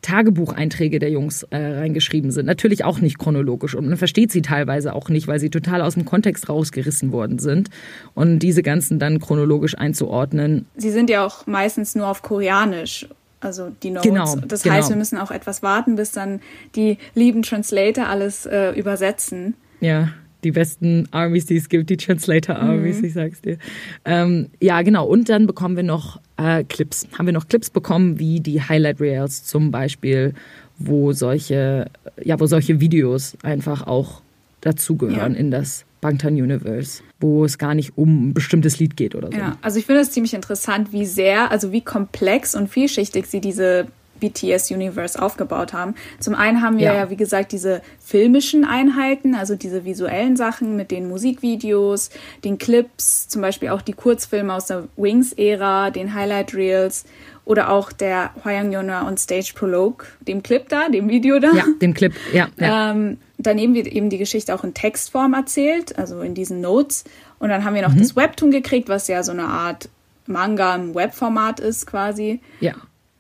Tagebucheinträge 0.01 0.99
der 0.99 1.11
Jungs 1.11 1.45
äh, 1.51 1.57
reingeschrieben 1.57 2.33
sind. 2.33 2.47
Natürlich 2.47 2.85
auch 2.85 3.01
nicht 3.01 3.19
chronologisch 3.19 3.75
und 3.77 3.87
man 3.87 3.97
versteht 3.97 4.33
sie 4.33 4.43
teilweise 4.43 4.95
auch 4.95 5.09
nicht, 5.09 5.29
weil 5.29 5.39
sie 5.39 5.49
total 5.49 5.81
aus 5.81 5.95
dem 5.95 6.05
Kontext 6.05 6.49
rausgerissen 6.49 7.13
worden 7.13 7.39
sind. 7.39 7.71
Und 8.15 8.41
diese 8.41 8.63
ganzen 8.63 8.99
dann 8.99 9.21
chronologisch 9.21 9.77
einzuordnen, 9.79 10.67
Sie 10.77 10.91
sind 10.91 11.09
ja 11.09 11.25
auch 11.25 11.47
meistens 11.47 11.95
nur 11.95 12.09
auf 12.09 12.23
Koreanisch. 12.23 13.07
Also 13.43 13.73
die 13.83 13.91
Notes. 13.91 14.09
Genau, 14.09 14.37
das 14.47 14.63
genau. 14.63 14.77
heißt, 14.77 14.89
wir 14.89 14.97
müssen 14.97 15.19
auch 15.19 15.31
etwas 15.31 15.63
warten, 15.63 15.97
bis 15.97 16.13
dann 16.13 16.41
die 16.77 16.97
lieben 17.15 17.43
Translator 17.43 18.07
alles 18.07 18.47
äh, 18.47 18.71
übersetzen. 18.73 19.55
Ja, 19.81 20.09
die 20.45 20.53
besten 20.53 21.07
Armies, 21.13 21.47
die 21.47 21.57
es 21.57 21.69
gibt, 21.69 21.91
die 21.91 21.97
Translator 21.97 22.57
Armies, 22.57 22.99
Mhm. 22.99 23.05
ich 23.05 23.13
sag's 23.15 23.41
dir. 23.43 23.59
Ähm, 24.05 24.49
ja, 24.61 24.83
genau. 24.83 25.07
Und 25.07 25.29
dann 25.29 25.47
bekommen 25.47 25.77
wir 25.77 25.83
noch 25.85 26.21
äh, 26.37 26.65
Clips. 26.65 27.07
Haben 27.19 27.27
wir 27.27 27.33
noch 27.33 27.49
Clips 27.49 27.71
bekommen, 27.71 28.19
wie 28.19 28.41
die 28.41 28.61
Highlight 28.63 29.01
Reels 29.01 29.45
zum 29.45 29.71
Beispiel, 29.71 30.35
wo 30.79 31.13
solche, 31.13 31.87
ja, 32.23 32.41
wo 32.41 32.47
solche 32.47 32.81
Videos 32.81 33.37
einfach 33.43 33.87
auch 33.87 34.23
dazugehören 34.61 35.35
Ja. 35.35 35.39
in 35.41 35.51
das 35.51 35.85
Bangtan 36.03 36.35
Universe, 36.35 37.03
wo 37.21 37.47
es 37.47 37.57
gar 37.57 37.75
nicht 37.75 37.97
um 37.97 38.29
ein 38.29 38.35
bestimmtes 38.35 38.79
Lied 38.79 38.97
geht 38.97 39.15
oder 39.15 39.29
so. 39.29 39.39
Ja, 39.39 39.57
also 39.63 39.79
ich 39.79 39.87
finde 39.87 40.03
es 40.03 40.11
ziemlich 40.11 40.35
interessant, 40.35 40.93
wie 40.93 41.07
sehr, 41.07 41.51
also 41.51 41.73
wie 41.73 41.81
komplex 41.81 42.55
und 42.55 42.69
vielschichtig 42.69 43.27
sie 43.27 43.41
diese 43.41 43.87
BTS 44.21 44.71
Universe 44.71 45.21
aufgebaut 45.21 45.73
haben. 45.73 45.95
Zum 46.21 46.35
einen 46.35 46.61
haben 46.61 46.79
wir 46.79 46.87
Ja. 46.87 46.95
ja, 46.95 47.11
wie 47.11 47.17
gesagt, 47.17 47.53
diese 47.53 47.83
filmischen 47.99 48.65
Einheiten, 48.65 49.35
also 49.35 49.57
diese 49.57 49.85
visuellen 49.85 50.37
Sachen 50.37 50.77
mit 50.77 50.91
den 50.91 51.09
Musikvideos, 51.09 52.11
den 52.45 52.59
Clips, 52.59 53.29
zum 53.29 53.43
Beispiel 53.43 53.71
auch 53.71 53.83
die 53.83 53.95
Kurzfilme 53.95 54.55
aus 54.55 54.67
der 54.67 54.85
Wings-Ära, 54.97 55.91
den 55.91 56.15
Highlight 56.15 56.55
Reels 56.55 57.05
oder 57.45 57.71
auch 57.71 57.91
der 57.91 58.31
Hwayang 58.43 58.73
Yona 58.73 59.07
on 59.07 59.17
Stage 59.17 59.53
Prologue, 59.55 60.07
dem 60.21 60.43
Clip 60.43 60.69
da, 60.69 60.89
dem 60.89 61.09
Video 61.09 61.41
da. 61.41 61.53
Ja, 61.53 61.65
dem 61.81 61.95
Clip, 61.95 62.13
ja. 62.33 62.49
ja. 62.59 62.93
Ähm, 62.93 63.19
daneben 63.47 63.75
wird 63.75 63.87
eben 63.87 64.11
die 64.11 64.19
Geschichte 64.19 64.55
auch 64.55 64.65
in 64.65 64.75
Textform 64.75 65.35
erzählt, 65.35 65.99
also 65.99 66.21
in 66.21 66.35
diesen 66.35 66.61
Notes. 66.61 67.05
Und 67.39 67.49
dann 67.49 67.65
haben 67.65 67.75
wir 67.75 67.87
Mhm. 67.87 67.95
noch 67.95 68.01
das 68.01 68.17
Webtoon 68.17 68.51
gekriegt, 68.51 68.89
was 68.89 69.09
ja 69.09 69.23
so 69.23 69.33
eine 69.33 69.45
Art 69.45 69.89
Manga 70.27 70.75
im 70.77 70.95
Webformat 70.95 71.61
ist 71.61 71.87
quasi. 71.87 72.41
ja. 72.61 72.75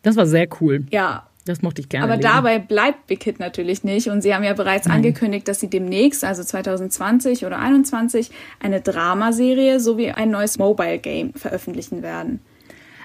Das 0.04 0.16
war 0.16 0.26
sehr 0.26 0.48
cool. 0.60 0.84
Ja, 0.90 1.28
Das 1.44 1.62
mochte 1.62 1.80
ich 1.80 1.88
gerne. 1.88 2.04
aber 2.06 2.16
lesen. 2.16 2.28
dabei 2.28 2.58
bleibt 2.58 3.06
Big 3.06 3.22
Hit 3.22 3.38
natürlich 3.38 3.84
nicht. 3.84 4.08
Und 4.08 4.20
sie 4.22 4.34
haben 4.34 4.42
ja 4.42 4.52
bereits 4.52 4.88
angekündigt, 4.88 5.46
dass 5.46 5.60
sie 5.60 5.70
demnächst, 5.70 6.24
also 6.24 6.42
2020 6.42 7.46
oder 7.46 7.56
2021, 7.58 8.32
eine 8.58 8.80
Dramaserie 8.80 9.78
sowie 9.78 10.10
ein 10.10 10.30
neues 10.30 10.58
Mobile 10.58 10.98
Game 10.98 11.32
veröffentlichen 11.34 12.02
werden. 12.02 12.40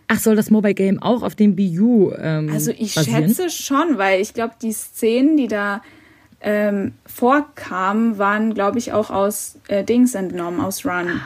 Ach, 0.08 0.18
soll 0.20 0.36
das 0.36 0.50
Mobile 0.50 0.74
Game 0.74 1.00
auch 1.02 1.22
auf 1.22 1.36
dem 1.36 1.56
BU 1.56 2.14
ähm, 2.18 2.50
Also 2.52 2.72
ich 2.72 2.96
basieren? 2.96 3.28
schätze 3.28 3.50
schon, 3.52 3.98
weil 4.00 4.22
ich 4.22 4.34
glaube, 4.34 4.54
die 4.62 4.72
Szenen, 4.72 5.38
die 5.38 5.48
da 5.48 5.84
ähm, 6.42 6.94
vorkamen, 7.06 8.18
waren, 8.18 8.54
glaube 8.54 8.78
ich, 8.78 8.94
auch 8.94 9.10
aus 9.10 9.58
äh, 9.68 9.84
Dings 9.84 10.16
entnommen, 10.16 10.60
aus 10.62 10.86
Run. 10.86 11.20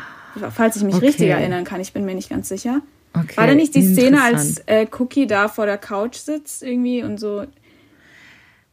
Falls 0.51 0.77
ich 0.77 0.83
mich 0.83 0.95
Okay. 0.95 1.07
richtig 1.07 1.27
erinnern 1.29 1.65
kann, 1.65 1.81
ich 1.81 1.91
bin 1.93 2.05
mir 2.05 2.15
nicht 2.15 2.29
ganz 2.29 2.47
sicher. 2.47 2.81
Okay, 3.13 3.35
War 3.35 3.47
da 3.47 3.55
nicht 3.55 3.75
die 3.75 3.81
Szene, 3.83 4.21
als 4.23 4.59
äh, 4.67 4.87
Cookie 4.97 5.27
da 5.27 5.49
vor 5.49 5.65
der 5.65 5.77
Couch 5.77 6.15
sitzt 6.15 6.63
irgendwie 6.63 7.03
und 7.03 7.19
so? 7.19 7.45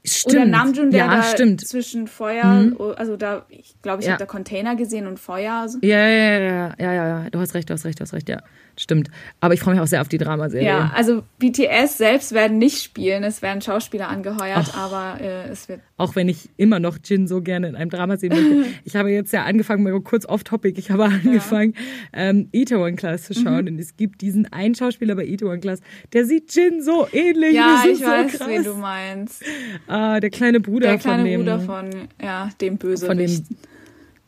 Stimmt. 0.04 0.34
Oder 0.36 0.44
Namjoon, 0.46 0.90
der 0.92 1.06
ja, 1.06 1.16
da 1.16 1.22
stimmt. 1.24 1.66
zwischen 1.66 2.06
Feuer, 2.06 2.70
also 2.96 3.16
da, 3.16 3.44
ich 3.48 3.74
glaube, 3.82 4.00
ich 4.00 4.06
Ja. 4.06 4.12
habe 4.12 4.20
da 4.20 4.26
Container 4.26 4.76
gesehen 4.76 5.06
und 5.08 5.18
Feuer. 5.18 5.68
So. 5.68 5.78
Ja, 5.82 5.98
ja, 6.08 6.38
ja, 6.38 6.74
ja, 6.78 6.92
ja, 6.92 6.92
ja, 7.24 7.30
du 7.30 7.40
hast 7.40 7.54
recht, 7.54 7.68
du 7.68 7.74
hast 7.74 7.84
recht, 7.84 7.98
du 7.98 8.04
hast 8.04 8.14
recht, 8.14 8.28
ja. 8.28 8.38
Stimmt. 8.78 9.10
Aber 9.40 9.54
ich 9.54 9.60
freue 9.60 9.74
mich 9.74 9.82
auch 9.82 9.86
sehr 9.86 10.00
auf 10.00 10.08
die 10.08 10.18
Dramaserie. 10.18 10.66
Ja, 10.66 10.92
also 10.94 11.22
BTS 11.38 11.98
selbst 11.98 12.32
werden 12.32 12.58
nicht 12.58 12.82
spielen, 12.82 13.24
es 13.24 13.42
werden 13.42 13.60
Schauspieler 13.60 14.08
angeheuert, 14.08 14.74
aber 14.76 15.20
äh, 15.20 15.48
es 15.50 15.68
wird 15.68 15.80
Auch 15.96 16.14
wenn 16.16 16.28
ich 16.28 16.48
immer 16.56 16.78
noch 16.78 16.98
Jin 17.04 17.26
so 17.26 17.42
gerne 17.42 17.68
in 17.68 17.76
einem 17.76 17.90
Drama 17.90 18.16
sehen 18.16 18.30
möchte. 18.30 18.68
Ich 18.84 18.96
habe 18.96 19.10
jetzt 19.10 19.32
ja 19.32 19.44
angefangen, 19.44 19.82
mal 19.82 20.00
kurz 20.00 20.24
off-topic, 20.24 20.78
ich 20.78 20.90
habe 20.90 21.04
angefangen, 21.04 21.74
ähm, 22.12 22.48
Itaewon 22.52 22.96
Class 22.96 23.24
zu 23.24 23.34
schauen. 23.34 23.62
Mhm. 23.62 23.72
Und 23.72 23.78
es 23.78 23.96
gibt 23.96 24.20
diesen 24.20 24.50
einen 24.52 24.74
Schauspieler 24.74 25.14
bei 25.14 25.24
Itaewon 25.24 25.60
Class, 25.60 25.80
der 26.12 26.24
sieht 26.24 26.54
Jin 26.54 26.82
so 26.82 27.06
ähnlich. 27.12 27.54
Ja, 27.54 27.82
ich 27.84 28.00
weiß, 28.00 28.32
so 28.32 28.38
krass. 28.38 28.48
wen 28.48 28.64
du 28.64 28.74
meinst. 28.74 29.42
Ah, 29.86 30.20
der 30.20 30.30
kleine 30.30 30.60
Bruder 30.60 30.88
Der 30.88 30.98
kleine 30.98 31.22
von 31.22 31.26
dem. 31.30 31.40
Bruder 31.40 31.60
von, 31.60 31.90
ja, 32.22 32.50
dem 32.60 32.76
Bösewicht. 32.78 33.06
von 33.06 33.18
dem 33.18 33.58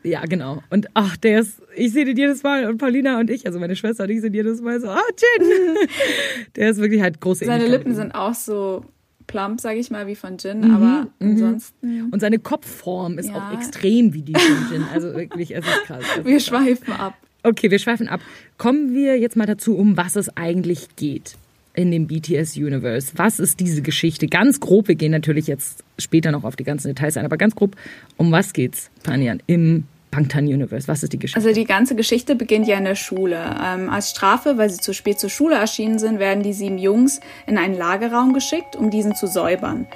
Ja, 0.03 0.25
genau. 0.25 0.63
Und 0.71 0.89
ach, 0.95 1.17
der 1.19 1.41
ist, 1.41 1.61
ich 1.77 1.93
sehe 1.93 2.05
den 2.05 2.17
jedes 2.17 2.43
Mal 2.43 2.67
und 2.67 2.79
Paulina 2.79 3.21
und 3.21 3.29
ich, 3.31 3.47
also 3.47 3.59
meine 3.61 3.77
Schwester 3.77 4.05
und 4.05 4.11
ich 4.11 4.21
sind 4.23 4.35
jedes 4.35 4.63
Mal 4.63 4.81
so, 4.81 4.89
ah, 4.89 5.01
Jin. 5.39 5.77
der 6.57 6.71
ist 6.71 6.79
wirklich 6.79 7.03
halt 7.03 7.21
groß 7.21 7.41
Seine 7.41 7.67
Lippen 7.69 7.95
sind 7.95 8.15
auch 8.15 8.35
so 8.35 8.85
plump, 9.27 9.61
sage 9.61 9.79
ich 9.79 9.91
mal, 9.91 10.07
wie 10.07 10.17
von 10.17 10.39
Jin, 10.39 10.71
aber 10.73 11.07
ansonsten. 11.21 12.09
Und 12.11 12.21
seine 12.21 12.39
Kopfform 12.39 13.19
ist 13.19 13.29
Ja. 13.29 13.35
auch 13.51 13.53
extrem 13.55 14.13
wie 14.15 14.23
die 14.23 14.35
von 14.35 14.73
Jin. 14.73 14.85
Also 14.93 15.15
wirklich, 15.15 15.55
es 15.55 15.65
ist 15.67 15.85
krass. 15.85 16.03
Es 16.03 16.17
ist 16.19 16.25
Wir 16.25 16.33
krass. 16.37 16.47
schweifen 16.47 16.93
ab. 16.95 17.15
Okay, 17.43 17.71
wir 17.71 17.79
schweifen 17.79 18.09
ab. 18.09 18.21
Kommen 18.59 18.95
wir 18.95 19.19
jetzt 19.19 19.37
mal 19.37 19.47
dazu, 19.47 19.77
um 19.77 19.97
was 19.97 20.17
es 20.17 20.37
eigentlich 20.37 20.89
geht 20.97 21.37
in 21.81 21.91
dem 21.91 22.07
BTS 22.07 22.57
Universe. 22.57 23.13
Was 23.17 23.39
ist 23.39 23.61
diese 23.61 23.83
Geschichte? 23.83 24.27
Ganz 24.27 24.61
grob, 24.61 24.89
wir 24.89 24.95
gehen 24.95 25.13
natürlich 25.13 25.47
jetzt 25.47 25.83
später 25.99 26.31
noch 26.31 26.45
auf 26.45 26.57
die 26.57 26.65
ganzen 26.65 26.89
Details 26.89 27.17
ein, 27.17 27.25
aber 27.25 27.37
ganz 27.37 27.55
grob, 27.55 27.77
um 28.17 28.31
was 28.31 28.53
geht's, 28.53 28.91
Panjan, 29.03 29.43
im 29.47 29.85
Bangtan 30.11 30.45
Universe? 30.45 30.89
Was 30.89 31.03
ist 31.03 31.13
die 31.13 31.19
Geschichte? 31.19 31.39
Also 31.39 31.55
die 31.59 31.65
ganze 31.65 31.95
Geschichte 31.95 32.35
beginnt 32.35 32.67
ja 32.67 32.77
in 32.77 32.85
der 32.85 32.97
Schule. 32.97 33.39
Ähm, 33.65 33.89
als 33.89 34.11
Strafe, 34.11 34.59
weil 34.59 34.69
sie 34.71 34.79
zu 34.79 34.93
spät 34.93 35.21
zur 35.21 35.31
Schule 35.31 35.57
erschienen 35.57 35.99
sind, 35.99 36.19
werden 36.19 36.43
die 36.43 36.53
sieben 36.53 36.79
Jungs 36.79 37.21
in 37.47 37.59
einen 37.59 37.77
Lagerraum 37.77 38.33
geschickt, 38.33 38.77
um 38.77 38.91
diesen 38.91 39.15
zu 39.15 39.27
säubern. 39.27 39.87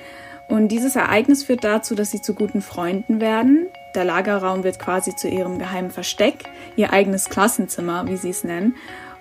Und 0.49 0.69
dieses 0.69 0.95
Ereignis 0.95 1.43
führt 1.43 1.65
dazu, 1.65 1.95
dass 1.95 2.11
sie 2.11 2.21
zu 2.21 2.35
guten 2.35 2.61
Freunden 2.61 3.21
werden. 3.21 3.67
Der 3.95 4.05
Lagerraum 4.05 4.63
wird 4.63 4.79
quasi 4.79 5.17
zu 5.17 5.29
ihrem 5.29 5.59
geheimen 5.59 5.91
Versteck, 5.91 6.45
ihr 6.77 6.93
eigenes 6.93 7.29
Klassenzimmer, 7.31 8.07
wie 8.09 8.17
sie 8.17 8.31
es 8.31 8.45
nennen. 8.45 8.75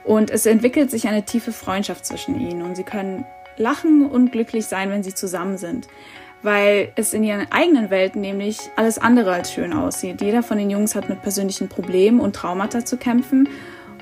Und 0.04 0.30
es 0.30 0.46
entwickelt 0.46 0.92
sich 0.92 1.08
eine 1.08 1.24
tiefe 1.24 1.52
Freundschaft 1.52 2.06
zwischen 2.06 2.40
ihnen 2.40 2.62
und 2.62 2.76
sie 2.76 2.84
können 2.84 3.26
lachen 3.58 4.06
und 4.06 4.32
glücklich 4.32 4.66
sein, 4.66 4.90
wenn 4.90 5.04
sie 5.04 5.14
zusammen 5.14 5.58
sind. 5.58 5.88
Weil 6.42 6.92
es 6.96 7.14
in 7.14 7.24
ihren 7.24 7.50
eigenen 7.52 7.90
Welten 7.90 8.20
nämlich 8.20 8.58
alles 8.76 8.98
andere 8.98 9.32
als 9.32 9.54
schön 9.54 9.72
aussieht. 9.72 10.22
Jeder 10.22 10.44
von 10.44 10.58
den 10.58 10.70
Jungs 10.70 10.94
hat 10.94 11.08
mit 11.08 11.22
persönlichen 11.22 11.70
Problemen 11.70 12.20
und 12.20 12.36
Traumata 12.36 12.84
zu 12.84 12.98
kämpfen. 12.98 13.48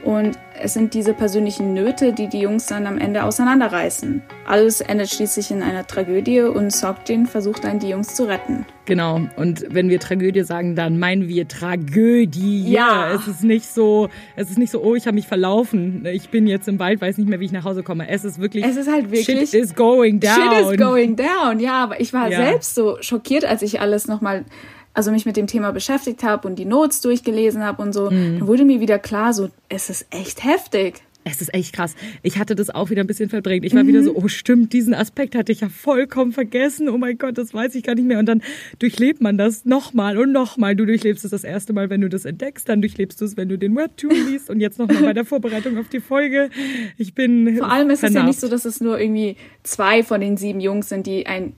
Und 0.03 0.37
es 0.59 0.73
sind 0.73 0.93
diese 0.93 1.13
persönlichen 1.13 1.73
Nöte, 1.73 2.11
die 2.13 2.27
die 2.27 2.39
Jungs 2.39 2.65
dann 2.65 2.87
am 2.87 2.97
Ende 2.97 3.23
auseinanderreißen. 3.23 4.21
Alles 4.47 4.81
endet 4.81 5.09
schließlich 5.09 5.51
in 5.51 5.61
einer 5.61 5.85
Tragödie 5.85 6.41
und 6.41 6.71
Sokjin 6.71 7.25
versucht 7.27 7.63
dann, 7.63 7.79
die 7.79 7.89
Jungs 7.89 8.15
zu 8.15 8.23
retten. 8.27 8.65
Genau. 8.85 9.21
Und 9.37 9.65
wenn 9.69 9.89
wir 9.89 9.99
Tragödie 9.99 10.41
sagen, 10.43 10.75
dann 10.75 10.97
meinen 10.99 11.27
wir 11.27 11.47
Tragödie. 11.47 12.71
Ja. 12.71 13.13
Es 13.13 13.27
ist 13.27 13.43
nicht 13.43 13.65
so, 13.71 14.09
es 14.35 14.49
ist 14.49 14.57
nicht 14.57 14.71
so, 14.71 14.81
oh, 14.83 14.95
ich 14.95 15.05
habe 15.07 15.15
mich 15.15 15.27
verlaufen. 15.27 16.05
Ich 16.11 16.29
bin 16.29 16.47
jetzt 16.47 16.67
im 16.67 16.79
Wald, 16.79 16.99
weiß 17.01 17.17
nicht 17.17 17.29
mehr, 17.29 17.39
wie 17.39 17.45
ich 17.45 17.51
nach 17.51 17.63
Hause 17.65 17.83
komme. 17.83 18.09
Es 18.09 18.23
ist 18.25 18.39
wirklich. 18.39 18.65
Es 18.65 18.77
ist 18.77 18.91
halt 18.91 19.11
wirklich- 19.11 19.25
Shit 19.49 19.53
is 19.53 19.75
going 19.75 20.19
down. 20.19 20.33
Shit 20.33 20.71
is 20.71 20.77
going 20.77 21.15
down. 21.15 21.59
Ja, 21.59 21.83
aber 21.83 21.99
ich 22.01 22.11
war 22.13 22.29
Ja. 22.29 22.37
selbst 22.37 22.75
so 22.75 22.97
schockiert, 23.01 23.45
als 23.45 23.61
ich 23.61 23.79
alles 23.81 24.07
nochmal, 24.07 24.45
also 24.93 25.11
mich 25.11 25.25
mit 25.25 25.37
dem 25.37 25.47
Thema 25.47 25.71
beschäftigt 25.71 26.23
habe 26.23 26.47
und 26.47 26.57
die 26.57 26.65
Notes 26.65 27.01
durchgelesen 27.01 27.63
habe 27.63 27.81
und 27.81 27.93
so. 27.93 28.11
Mhm. 28.11 28.39
Dann 28.39 28.47
wurde 28.47 28.65
mir 28.65 28.79
wieder 28.81 28.99
klar, 28.99 29.33
so, 29.33 29.49
es 29.69 29.89
ist 29.89 30.05
echt 30.11 30.43
heftig. 30.43 31.01
Es 31.23 31.39
ist 31.39 31.53
echt 31.53 31.73
krass. 31.73 31.95
Ich 32.23 32.39
hatte 32.39 32.55
das 32.55 32.71
auch 32.71 32.89
wieder 32.89 33.03
ein 33.03 33.07
bisschen 33.07 33.29
verdrängt. 33.29 33.63
Ich 33.63 33.75
war 33.75 33.85
wieder 33.85 34.01
so, 34.03 34.15
oh 34.15 34.27
stimmt, 34.27 34.73
diesen 34.73 34.95
Aspekt 34.95 35.35
hatte 35.35 35.51
ich 35.51 35.61
ja 35.61 35.69
vollkommen 35.69 36.31
vergessen. 36.31 36.89
Oh 36.89 36.97
mein 36.97 37.19
Gott, 37.19 37.37
das 37.37 37.53
weiß 37.53 37.75
ich 37.75 37.83
gar 37.83 37.93
nicht 37.93 38.07
mehr. 38.07 38.17
Und 38.17 38.25
dann 38.25 38.41
durchlebt 38.79 39.21
man 39.21 39.37
das 39.37 39.63
nochmal 39.63 40.17
und 40.17 40.31
nochmal. 40.31 40.75
Du 40.75 40.85
durchlebst 40.85 41.23
es 41.23 41.29
das 41.29 41.43
erste 41.43 41.73
Mal, 41.73 41.91
wenn 41.91 42.01
du 42.01 42.09
das 42.09 42.25
entdeckst. 42.25 42.67
Dann 42.67 42.81
durchlebst 42.81 43.21
du 43.21 43.25
es, 43.25 43.37
wenn 43.37 43.49
du 43.49 43.57
den 43.59 43.75
Webtoon 43.75 44.15
liest. 44.31 44.49
Und 44.49 44.61
jetzt 44.61 44.79
nochmal 44.79 45.03
bei 45.03 45.13
der 45.13 45.25
Vorbereitung 45.25 45.77
auf 45.77 45.89
die 45.89 45.99
Folge. 45.99 46.49
Ich 46.97 47.13
bin 47.13 47.57
Vor 47.57 47.71
allem 47.71 47.91
ist 47.91 47.99
es 47.99 48.01
ja 48.01 48.07
vernarbt. 48.07 48.27
nicht 48.27 48.39
so, 48.39 48.47
dass 48.47 48.65
es 48.65 48.81
nur 48.81 48.99
irgendwie 48.99 49.35
zwei 49.61 50.01
von 50.01 50.21
den 50.21 50.37
sieben 50.37 50.59
Jungs 50.59 50.89
sind, 50.89 51.05
die 51.05 51.27
ein 51.27 51.53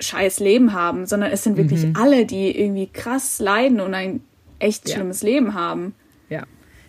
scheiß 0.00 0.40
Leben 0.40 0.72
haben, 0.72 1.06
sondern 1.06 1.30
es 1.30 1.44
sind 1.44 1.56
wirklich 1.56 1.86
alle, 1.94 2.24
die 2.26 2.58
irgendwie 2.58 2.88
krass 2.92 3.38
leiden 3.40 3.80
und 3.80 3.94
ein 3.94 4.20
echt 4.58 4.88
Ja. 4.88 4.96
schlimmes 4.96 5.22
Leben 5.22 5.54
haben. 5.54 5.94
Ja. 6.28 6.44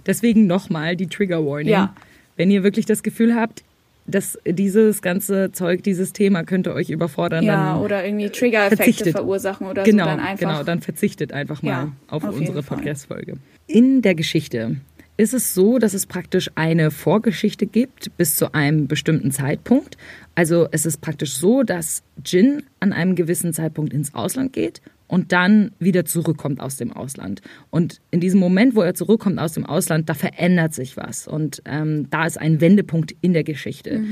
Deswegen 0.05 0.47
nochmal 0.47 0.95
die 0.95 1.07
Trigger 1.07 1.45
Warning. 1.45 1.67
Ja. 1.69 1.95
Wenn 2.37 2.49
ihr 2.51 2.63
wirklich 2.63 2.85
das 2.85 3.03
Gefühl 3.03 3.35
habt, 3.35 3.63
dass 4.07 4.37
dieses 4.45 5.01
ganze 5.01 5.51
Zeug, 5.51 5.83
dieses 5.83 6.11
Thema 6.11 6.43
könnte 6.43 6.73
euch 6.73 6.89
überfordern, 6.89 7.43
Ja, 7.45 7.77
oder 7.79 8.03
irgendwie 8.03 8.29
Trigger-Effekte 8.29 9.11
verursachen 9.11 9.67
oder 9.67 9.83
genau, 9.83 10.05
so 10.05 10.09
dann 10.09 10.19
einfach. 10.19 10.39
Genau, 10.49 10.63
dann 10.63 10.81
verzichtet 10.81 11.31
einfach 11.33 11.61
mal 11.61 11.69
Ja, 11.69 11.91
auf, 12.07 12.23
auf 12.23 12.35
unsere. 12.35 12.63
Podcast-Folge. 12.63 13.35
In 13.67 14.01
der 14.01 14.15
Geschichte 14.15 14.77
ist 15.21 15.35
es 15.35 15.53
so, 15.53 15.77
dass 15.77 15.93
es 15.93 16.07
praktisch 16.07 16.49
eine 16.55 16.89
Vorgeschichte 16.89 17.67
gibt 17.67 18.17
bis 18.17 18.37
zu 18.37 18.55
einem 18.55 18.87
bestimmten 18.87 19.29
Zeitpunkt. 19.29 19.95
Also 20.33 20.67
es 20.71 20.87
ist 20.87 20.99
praktisch 20.99 21.35
so, 21.35 21.61
dass 21.61 22.01
Jin 22.25 22.63
an 22.79 22.91
einem 22.91 23.13
gewissen 23.13 23.53
Zeitpunkt 23.53 23.93
ins 23.93 24.15
Ausland 24.15 24.51
geht 24.51 24.81
und 25.05 25.31
dann 25.31 25.73
wieder 25.77 26.05
zurückkommt 26.05 26.59
aus 26.59 26.77
dem 26.77 26.91
Ausland. 26.91 27.41
Und 27.69 28.01
in 28.09 28.19
diesem 28.19 28.39
Moment, 28.39 28.75
wo 28.75 28.81
er 28.81 28.95
zurückkommt 28.95 29.37
aus 29.37 29.53
dem 29.53 29.63
Ausland, 29.65 30.09
da 30.09 30.15
verändert 30.15 30.73
sich 30.73 30.97
was. 30.97 31.27
Und 31.27 31.61
ähm, 31.65 32.09
da 32.09 32.25
ist 32.25 32.39
ein 32.39 32.59
Wendepunkt 32.59 33.13
in 33.21 33.33
der 33.33 33.43
Geschichte. 33.43 34.03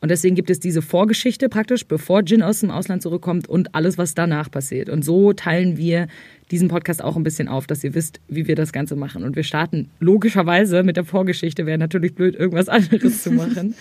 Und 0.00 0.10
deswegen 0.10 0.34
gibt 0.34 0.50
es 0.50 0.58
diese 0.58 0.82
Vorgeschichte 0.82 1.48
praktisch, 1.48 1.86
bevor 1.86 2.22
Jin 2.22 2.42
aus 2.42 2.60
dem 2.60 2.70
Ausland 2.72 3.02
zurückkommt 3.02 3.48
und 3.48 3.74
alles, 3.74 3.98
was 3.98 4.14
danach 4.14 4.50
passiert. 4.50 4.88
Und 4.88 5.04
so 5.04 5.32
teilen 5.32 5.76
wir 5.76 6.08
diesen 6.50 6.68
Podcast 6.68 7.02
auch 7.02 7.16
ein 7.16 7.22
bisschen 7.22 7.48
auf, 7.48 7.66
dass 7.66 7.82
ihr 7.82 7.94
wisst, 7.94 8.20
wie 8.28 8.46
wir 8.46 8.54
das 8.54 8.72
Ganze 8.72 8.96
machen. 8.96 9.24
Und 9.24 9.36
wir 9.36 9.42
starten 9.42 9.90
logischerweise 9.98 10.82
mit 10.82 10.96
der 10.96 11.04
Vorgeschichte. 11.04 11.66
Wäre 11.66 11.78
natürlich 11.78 12.14
blöd, 12.14 12.36
irgendwas 12.36 12.68
anderes 12.68 13.22
zu 13.22 13.30
machen. 13.32 13.74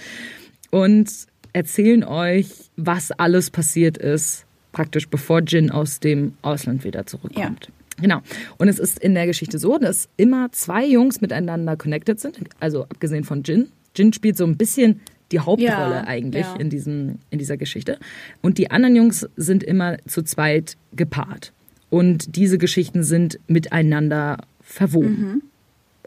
Und 0.71 1.09
erzählen 1.53 2.03
euch, 2.03 2.47
was 2.75 3.11
alles 3.11 3.49
passiert 3.49 3.97
ist, 3.97 4.45
praktisch 4.71 5.07
bevor 5.07 5.41
Jin 5.41 5.71
aus 5.71 5.99
dem 5.99 6.33
Ausland 6.41 6.83
wieder 6.83 7.05
zurückkommt. 7.05 7.71
Genau. 8.01 8.21
Und 8.57 8.67
es 8.67 8.79
ist 8.79 8.99
in 8.99 9.13
der 9.13 9.25
Geschichte 9.25 9.57
so, 9.57 9.77
dass 9.77 10.09
immer 10.17 10.51
zwei 10.51 10.85
Jungs 10.85 11.21
miteinander 11.21 11.77
connected 11.77 12.19
sind, 12.19 12.39
also 12.59 12.83
abgesehen 12.83 13.23
von 13.23 13.43
Jin. 13.43 13.69
Jin 13.95 14.11
spielt 14.11 14.35
so 14.35 14.43
ein 14.45 14.57
bisschen 14.57 14.99
die 15.31 15.39
Hauptrolle 15.39 15.67
Ja, 15.67 16.03
eigentlich 16.05 16.45
ja. 16.45 16.55
in, 16.57 16.69
diesem, 16.69 17.19
in 17.29 17.39
dieser 17.39 17.57
Geschichte. 17.57 17.97
Und 18.41 18.57
die 18.57 18.69
anderen 18.69 18.95
Jungs 18.95 19.27
sind 19.37 19.63
immer 19.63 19.97
zu 20.07 20.23
zweit 20.23 20.77
gepaart. 20.93 21.53
Und 21.89 22.35
diese 22.35 22.57
Geschichten 22.57 23.03
sind 23.03 23.39
miteinander 23.47 24.37
verwoben. 24.61 25.43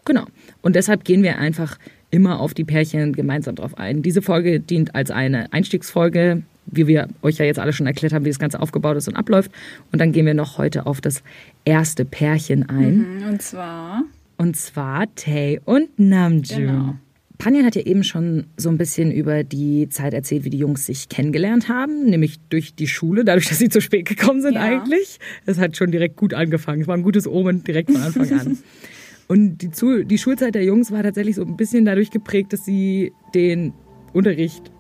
Genau. 0.05 0.25
Und 0.63 0.77
deshalb 0.77 1.05
gehen 1.05 1.23
wir 1.23 1.39
einfach 1.39 1.79
immer 2.11 2.41
auf 2.41 2.55
die 2.55 2.65
Pärchen 2.65 3.13
gemeinsam 3.13 3.55
drauf 3.55 3.77
ein. 3.79 4.03
Diese 4.03 4.23
Folge 4.23 4.61
dient 4.61 4.95
als 4.95 5.11
eine 5.11 5.53
Einstiegsfolge, 5.53 6.43
wie 6.67 6.87
wir 6.87 7.09
euch 7.23 7.39
ja 7.39 7.45
jetzt 7.45 7.59
alle 7.59 7.73
schon 7.73 7.87
erklärt 7.87 8.13
haben, 8.13 8.25
wie 8.25 8.31
das 8.31 8.39
Ganze 8.39 8.61
aufgebaut 8.61 8.97
ist 8.97 9.09
und 9.09 9.17
abläuft. 9.17 9.51
Und 9.93 10.01
dann 10.01 10.13
gehen 10.13 10.27
wir 10.27 10.35
noch 10.35 10.59
heute 10.59 10.87
auf 10.87 11.01
das 11.01 11.23
erste 11.65 12.05
Pärchen 12.05 12.69
ein. 12.69 13.23
Und 13.29 13.43
zwar, 13.43 14.03
Und 14.37 14.57
zwar 14.57 15.15
Tae 15.15 15.61
und 15.65 15.99
Namjoon. 15.99 16.59
Genau. 16.59 16.95
Panjan 17.39 17.65
hat 17.65 17.77
ja 17.77 17.83
eben 17.83 18.03
schon 18.03 18.47
so 18.57 18.69
ein 18.69 18.79
bisschen 18.79 19.13
über 19.13 19.45
die 19.45 19.89
Zeit 19.89 20.13
erzählt, 20.13 20.45
wie 20.45 20.51
die 20.51 20.59
Jungs 20.59 20.87
sich 20.87 21.09
kennengelernt 21.09 21.69
haben, 21.69 22.05
nämlich 22.07 22.41
durch 22.51 22.75
die 22.75 22.89
Schule, 22.89 23.25
dadurch, 23.25 23.49
dass 23.49 23.59
sie 23.59 23.69
zu 23.69 23.81
spät 23.81 24.07
gekommen 24.09 24.43
sind 24.43 24.55
Ja. 24.55 24.63
eigentlich. 24.63 25.19
Es 25.47 25.59
hat 25.59 25.77
schon 25.77 25.91
direkt 25.93 26.17
gut 26.17 26.35
angefangen. 26.35 26.83
Es 26.83 26.89
war 26.89 26.97
ein 26.97 27.03
gutes 27.05 27.27
Omen 27.29 27.63
direkt 27.63 27.91
von 27.93 28.01
Anfang 28.03 28.33
an. 28.33 28.59
Und 29.29 29.59
die, 29.59 29.71
Zu 29.71 30.05
die 30.05 30.17
Schulzeit 30.19 30.55
der 30.55 30.65
Jungs 30.65 30.91
war 30.91 31.03
tatsächlich 31.03 31.37
so 31.37 31.43
ein 31.45 31.57
bisschen 31.57 31.85
dadurch 31.85 32.11
geprägt, 32.11 32.53
dass 32.55 32.65
sie 32.65 33.13
den 33.35 33.73
Unterricht 34.15 34.73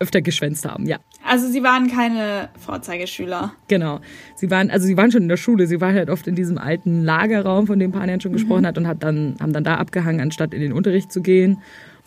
öfter 0.00 0.22
geschwänzt 0.22 0.64
haben. 0.64 0.86
Ja, 0.86 0.96
also 1.24 1.46
sie 1.46 1.62
waren 1.62 1.88
keine 1.88 2.48
Vorzeigeschüler. 2.58 3.52
Genau. 3.68 4.00
Sie 4.34 4.50
waren, 4.50 4.70
also 4.70 4.86
sie 4.86 4.96
waren 4.96 5.12
schon 5.12 5.22
in 5.22 5.28
der 5.28 5.36
Schule, 5.36 5.66
sie 5.66 5.80
waren 5.80 5.94
halt 5.94 6.10
oft 6.10 6.26
in 6.26 6.34
diesem 6.34 6.58
alten 6.58 7.04
Lagerraum, 7.04 7.66
von 7.66 7.78
dem 7.78 7.92
Panian 7.92 8.20
schon 8.20 8.32
gesprochen 8.32 8.66
hat, 8.66 8.78
und 8.78 8.88
hat 8.88 9.02
dann, 9.02 9.36
haben 9.40 9.52
dann 9.52 9.64
da 9.64 9.76
abgehangen, 9.76 10.20
anstatt 10.20 10.54
in 10.54 10.60
den 10.60 10.72
Unterricht 10.72 11.12
zu 11.12 11.20
gehen. 11.20 11.58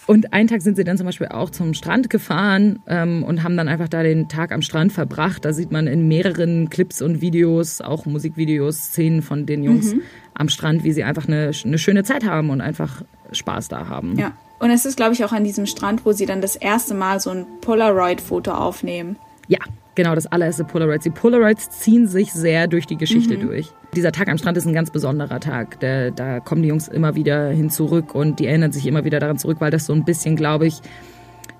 Und 0.05 0.33
einen 0.33 0.48
Tag 0.48 0.62
sind 0.62 0.75
sie 0.75 0.83
dann 0.83 0.98
zum 0.98 1.05
Beispiel 1.05 1.27
auch 1.27 1.50
zum 1.50 1.74
Strand 1.74 2.10
gefahren 2.10 2.79
ähm, 2.88 3.24
und 3.24 3.43
haben 3.43 3.55
dann 3.55 3.67
einfach 3.67 3.88
da 3.88 4.03
den 4.03 4.27
Tag 4.27 4.51
am 4.51 4.62
Strand 4.62 4.91
verbracht. 4.91 5.45
Da 5.45 5.53
sieht 5.53 5.72
man 5.72 5.88
in 5.88 6.07
mehreren 6.07 6.69
Clips 6.69 7.01
und 7.01 7.22
Videos, 7.22 7.79
auch 7.79 8.05
Musikvideos, 8.05 8.77
Szenen 8.77 9.22
von 9.22 9.45
den 9.45 9.63
Jungs 9.63 9.95
am 10.33 10.50
Strand, 10.50 10.83
wie 10.83 10.91
sie 10.91 11.03
einfach 11.03 11.27
eine, 11.27 11.51
eine 11.63 11.77
schöne 11.77 12.03
Zeit 12.03 12.25
haben 12.25 12.50
und 12.50 12.60
einfach 12.60 13.03
Spaß 13.31 13.69
da 13.69 13.88
haben. 13.88 14.17
Ja. 14.17 14.33
Und 14.60 14.72
es 14.72 14.86
ist, 14.86 14.95
glaube 14.95 15.13
ich, 15.13 15.24
auch 15.25 15.33
an 15.33 15.43
diesem 15.43 15.65
Strand, 15.65 16.05
wo 16.05 16.13
sie 16.13 16.25
dann 16.25 16.41
das 16.41 16.55
erste 16.55 16.93
Mal 16.93 17.19
so 17.19 17.31
ein 17.31 17.45
Polaroid-Foto 17.62 18.51
aufnehmen. 18.51 19.17
Ja, 19.48 19.60
genau, 19.95 20.15
das 20.15 20.27
allererste 20.27 20.63
Polaroids. 20.63 21.03
Die 21.03 21.09
Polaroids 21.09 21.69
ziehen 21.69 22.07
sich 22.07 22.33
sehr 22.33 22.67
durch 22.67 22.85
die 22.85 22.97
Geschichte 22.97 23.38
durch. 23.38 23.71
Dieser 23.95 24.12
Tag 24.12 24.27
am 24.27 24.38
Strand 24.38 24.57
ist 24.57 24.65
ein 24.65 24.73
ganz 24.73 24.91
besonderer 24.91 25.39
Tag. 25.39 25.79
Der, 25.79 26.12
da 26.12 26.39
kommen 26.39 26.63
die 26.63 26.69
Jungs 26.69 26.88
immer 26.88 27.15
wieder 27.15 27.50
hin 27.50 27.69
zurück 27.69 28.15
und 28.15 28.39
die 28.39 28.47
erinnern 28.47 28.71
sich 28.71 28.88
immer 28.88 29.05
wieder 29.05 29.19
daran 29.19 29.38
zurück, 29.38 29.57
weil 29.59 29.71
das 29.71 29.85
so 29.85 29.93
ein 29.93 30.03
bisschen, 30.03 30.35
glaube 30.35 30.65
ich, 30.67 30.81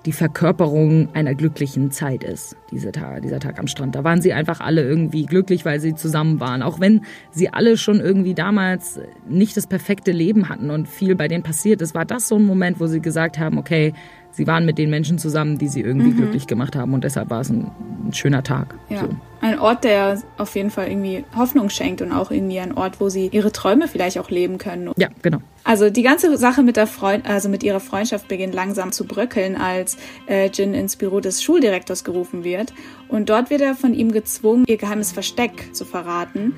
die 0.06 0.12
Verkörperung 0.12 1.10
einer 1.14 1.34
glücklichen 1.34 1.92
Zeit 1.92 2.24
ist, 2.24 2.58
diese 2.72 2.92
Tag, 2.92 3.22
dieser 3.22 3.40
Tag 3.40 3.58
am 3.58 3.68
Strand. 3.68 3.96
Da 3.96 4.04
waren 4.04 4.22
sie 4.22 4.34
einfach 4.34 4.60
alle 4.60 4.82
irgendwie 4.82 5.26
glücklich, 5.26 5.64
weil 5.64 5.80
sie 5.80 5.96
zusammen 5.96 6.40
waren. 6.40 6.62
Auch 6.62 6.80
wenn 6.80 7.02
sie 7.32 7.50
alle 7.50 7.78
schon 7.78 8.02
irgendwie 8.02 8.34
damals 8.34 9.00
nicht 9.28 9.56
das 9.56 9.68
perfekte 9.68 10.12
Leben 10.12 10.50
hatten 10.50 10.72
und 10.72 10.90
viel 10.90 11.16
bei 11.16 11.28
denen 11.30 11.44
passiert 11.44 11.82
ist, 11.82 11.96
war 11.96 12.06
das 12.06 12.28
so 12.28 12.36
ein 12.36 12.44
Moment, 12.44 12.80
wo 12.82 12.88
sie 12.88 13.00
gesagt 13.00 13.40
haben, 13.40 13.58
okay, 13.58 13.94
sie 14.34 14.48
waren 14.48 14.66
mit 14.66 14.78
den 14.78 14.90
Menschen 14.90 15.18
zusammen, 15.18 15.58
die 15.58 15.70
sie 15.70 15.82
irgendwie 15.82 16.12
mhm. 16.12 16.18
glücklich 16.18 16.48
gemacht 16.48 16.76
haben 16.76 16.94
und 16.94 17.04
deshalb 17.04 17.30
war 17.30 17.42
es 17.42 17.50
ein, 17.50 17.72
ein 18.06 18.14
schöner 18.14 18.44
Tag. 18.44 18.76
Ja. 18.90 19.02
So. 19.02 19.10
Ein 19.42 19.60
Ort, 19.60 19.84
der 19.84 20.22
auf 20.38 20.56
jeden 20.56 20.70
Fall 20.70 20.88
irgendwie 20.88 21.26
Hoffnung 21.36 21.70
schenkt 21.70 22.02
und 22.02 22.12
auch 22.12 22.32
irgendwie 22.32 22.60
ein 22.60 22.78
Ort, 22.78 23.00
wo 23.00 23.10
sie 23.10 23.28
ihre 23.28 23.52
Träume 23.52 23.88
vielleicht 23.88 24.18
auch 24.18 24.30
leben 24.30 24.58
können. 24.58 24.92
Ja, 24.98 25.10
genau. 25.22 25.40
Also 25.66 25.90
die 25.90 26.02
ganze 26.02 26.38
Sache 26.38 26.64
mit 26.64 26.78
der 26.78 26.88
Freund, 26.88 27.28
also 27.30 27.50
mit 27.50 27.62
ihrer 27.64 27.80
Freundschaft 27.80 28.28
beginnt 28.28 28.54
langsam 28.54 28.92
zu 28.92 29.06
bröckeln, 29.06 29.56
als 29.56 29.98
äh, 30.28 30.50
Jin 30.50 30.74
ins 30.74 30.96
Büro 30.96 31.20
des 31.20 31.44
Schuldirektors 31.44 32.04
gerufen 32.04 32.44
wird. 32.44 32.74
Und 33.10 33.30
dort 33.30 33.50
wird 33.50 33.62
er 33.62 33.76
von 33.76 33.94
ihm 33.94 34.12
gezwungen, 34.12 34.64
ihr 34.68 34.78
geheimes 34.78 35.12
Versteck 35.12 35.76
zu 35.76 35.86
verraten. 35.86 36.54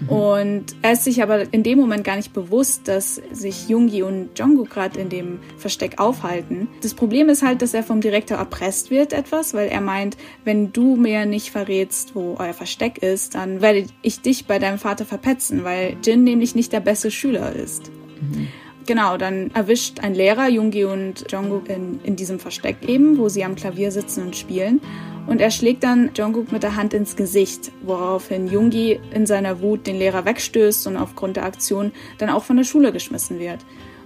Mhm. 0.00 0.08
Und 0.08 0.64
er 0.82 0.92
ist 0.92 1.04
sich 1.04 1.22
aber 1.22 1.52
in 1.52 1.62
dem 1.62 1.78
Moment 1.78 2.04
gar 2.04 2.16
nicht 2.16 2.32
bewusst, 2.32 2.88
dass 2.88 3.20
sich 3.32 3.68
Jungi 3.68 4.02
und 4.02 4.38
Jungkook 4.38 4.70
gerade 4.70 5.00
in 5.00 5.08
dem 5.08 5.40
Versteck 5.56 5.98
aufhalten. 5.98 6.68
Das 6.82 6.94
Problem 6.94 7.28
ist 7.28 7.42
halt, 7.42 7.62
dass 7.62 7.74
er 7.74 7.82
vom 7.82 8.00
Direktor 8.00 8.38
erpresst 8.38 8.90
wird 8.90 9.12
etwas, 9.12 9.54
weil 9.54 9.68
er 9.68 9.80
meint, 9.80 10.16
wenn 10.44 10.72
du 10.72 10.96
mir 10.96 11.26
nicht 11.26 11.50
verrätst, 11.50 12.14
wo 12.14 12.36
euer 12.38 12.54
Versteck 12.54 12.98
ist, 12.98 13.34
dann 13.34 13.60
werde 13.60 13.86
ich 14.02 14.20
dich 14.20 14.46
bei 14.46 14.58
deinem 14.58 14.78
Vater 14.78 15.04
verpetzen, 15.04 15.64
weil 15.64 15.96
Jin 16.04 16.24
nämlich 16.24 16.54
nicht 16.54 16.72
der 16.72 16.80
beste 16.80 17.10
Schüler 17.10 17.54
ist. 17.54 17.90
Mhm. 18.20 18.48
Genau, 18.88 19.18
dann 19.18 19.50
erwischt 19.52 20.00
ein 20.00 20.14
Lehrer 20.14 20.48
Jungi 20.48 20.84
und 20.84 21.30
Jungkook 21.30 21.68
in, 21.68 22.00
in 22.04 22.16
diesem 22.16 22.38
Versteck 22.38 22.88
eben, 22.88 23.18
wo 23.18 23.28
sie 23.28 23.44
am 23.44 23.54
Klavier 23.54 23.92
sitzen 23.92 24.22
und 24.22 24.34
spielen. 24.34 24.80
Und 25.28 25.42
er 25.42 25.50
schlägt 25.50 25.84
dann 25.84 26.10
Jungkook 26.16 26.52
mit 26.52 26.62
der 26.62 26.74
Hand 26.74 26.94
ins 26.94 27.14
Gesicht, 27.14 27.70
woraufhin 27.82 28.48
Jungi 28.48 28.98
in 29.12 29.26
seiner 29.26 29.60
Wut 29.60 29.86
den 29.86 29.98
Lehrer 29.98 30.24
wegstößt 30.24 30.86
und 30.86 30.96
aufgrund 30.96 31.36
der 31.36 31.44
Aktion 31.44 31.92
dann 32.16 32.30
auch 32.30 32.44
von 32.44 32.56
der 32.56 32.64
Schule 32.64 32.92
geschmissen 32.92 33.38
wird. 33.38 33.60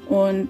Und 0.09 0.49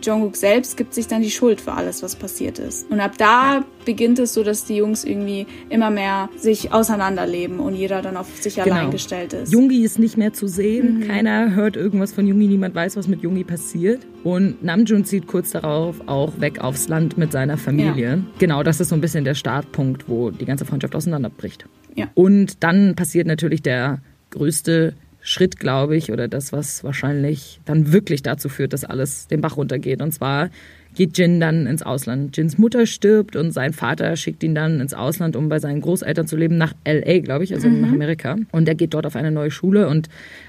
Jungkook 0.00 0.36
selbst 0.36 0.76
gibt 0.76 0.94
sich 0.94 1.08
dann 1.08 1.22
die 1.22 1.30
Schuld 1.32 1.60
für 1.60 1.72
alles, 1.72 2.04
was 2.04 2.14
passiert 2.14 2.60
ist. 2.60 2.88
Und 2.88 3.00
ab 3.00 3.18
da 3.18 3.64
beginnt 3.84 4.18
es 4.18 4.34
so, 4.34 4.42
dass 4.42 4.64
die 4.64 4.76
Jungs 4.76 5.04
irgendwie 5.04 5.46
immer 5.68 5.90
mehr 5.90 6.28
sich 6.36 6.72
auseinanderleben 6.72 7.60
und 7.60 7.74
jeder 7.74 8.02
dann 8.02 8.16
auf 8.16 8.28
sich 8.40 8.56
genau. 8.56 8.74
allein 8.74 8.90
gestellt 8.90 9.32
ist. 9.32 9.52
Jungi 9.52 9.82
ist 9.84 9.98
nicht 9.98 10.16
mehr 10.16 10.32
zu 10.32 10.46
sehen. 10.46 10.98
Mhm. 10.98 11.08
Keiner 11.08 11.54
hört 11.54 11.76
irgendwas 11.76 12.12
von 12.12 12.26
Jungi. 12.26 12.46
Niemand 12.46 12.74
weiß, 12.74 12.96
was 12.96 13.08
mit 13.08 13.22
Jungi 13.22 13.44
passiert. 13.44 14.06
Und 14.24 14.62
Namjoon 14.62 15.04
zieht 15.04 15.26
kurz 15.26 15.50
darauf 15.50 16.00
auch 16.06 16.40
weg 16.40 16.60
aufs 16.60 16.88
Land 16.88 17.18
mit 17.18 17.32
seiner 17.32 17.56
Familie. 17.56 18.10
Ja. 18.10 18.18
Genau, 18.38 18.62
das 18.62 18.80
ist 18.80 18.88
so 18.88 18.94
ein 18.94 19.00
bisschen 19.00 19.24
der 19.24 19.34
Startpunkt, 19.34 20.08
wo 20.08 20.30
die 20.30 20.44
ganze 20.44 20.64
Freundschaft 20.64 20.94
auseinanderbricht. 20.94 21.66
Ja. 21.94 22.08
Und 22.14 22.62
dann 22.62 22.94
passiert 22.94 23.26
natürlich 23.26 23.62
der 23.62 24.00
größte 24.30 24.94
Schritt, 25.20 25.58
glaube 25.58 25.96
ich, 25.96 26.10
oder 26.10 26.26
das, 26.26 26.52
was 26.52 26.82
wahrscheinlich 26.82 27.60
dann 27.64 27.92
wirklich 27.92 28.22
dazu 28.22 28.48
führt, 28.48 28.72
dass 28.72 28.84
alles 28.84 29.28
den 29.28 29.40
Bach 29.40 29.56
runtergeht. 29.56 30.02
Und 30.02 30.12
zwar 30.12 30.50
geht 30.94 31.18
Jin 31.18 31.40
dann 31.40 31.66
ins 31.66 31.82
Ausland. 31.82 32.36
Jins 32.36 32.58
Mutter 32.58 32.86
stirbt 32.86 33.36
und 33.36 33.52
sein 33.52 33.72
Vater 33.72 34.16
schickt 34.16 34.42
ihn 34.42 34.54
dann 34.54 34.80
ins 34.80 34.94
Ausland, 34.94 35.36
um 35.36 35.48
bei 35.48 35.58
seinen 35.58 35.80
Großeltern 35.80 36.26
zu 36.26 36.36
leben, 36.36 36.58
nach 36.58 36.74
LA, 36.86 37.20
glaube 37.20 37.44
ich, 37.44 37.54
also 37.54 37.68
mhm. 37.68 37.80
nach 37.80 37.92
Amerika. 37.92 38.36
Und 38.50 38.68
er 38.68 38.74
geht 38.74 38.94
dort 38.94 39.06
auf 39.06 39.16
eine 39.16 39.30
neue 39.30 39.50
Schule 39.50 39.88
und 39.88 40.08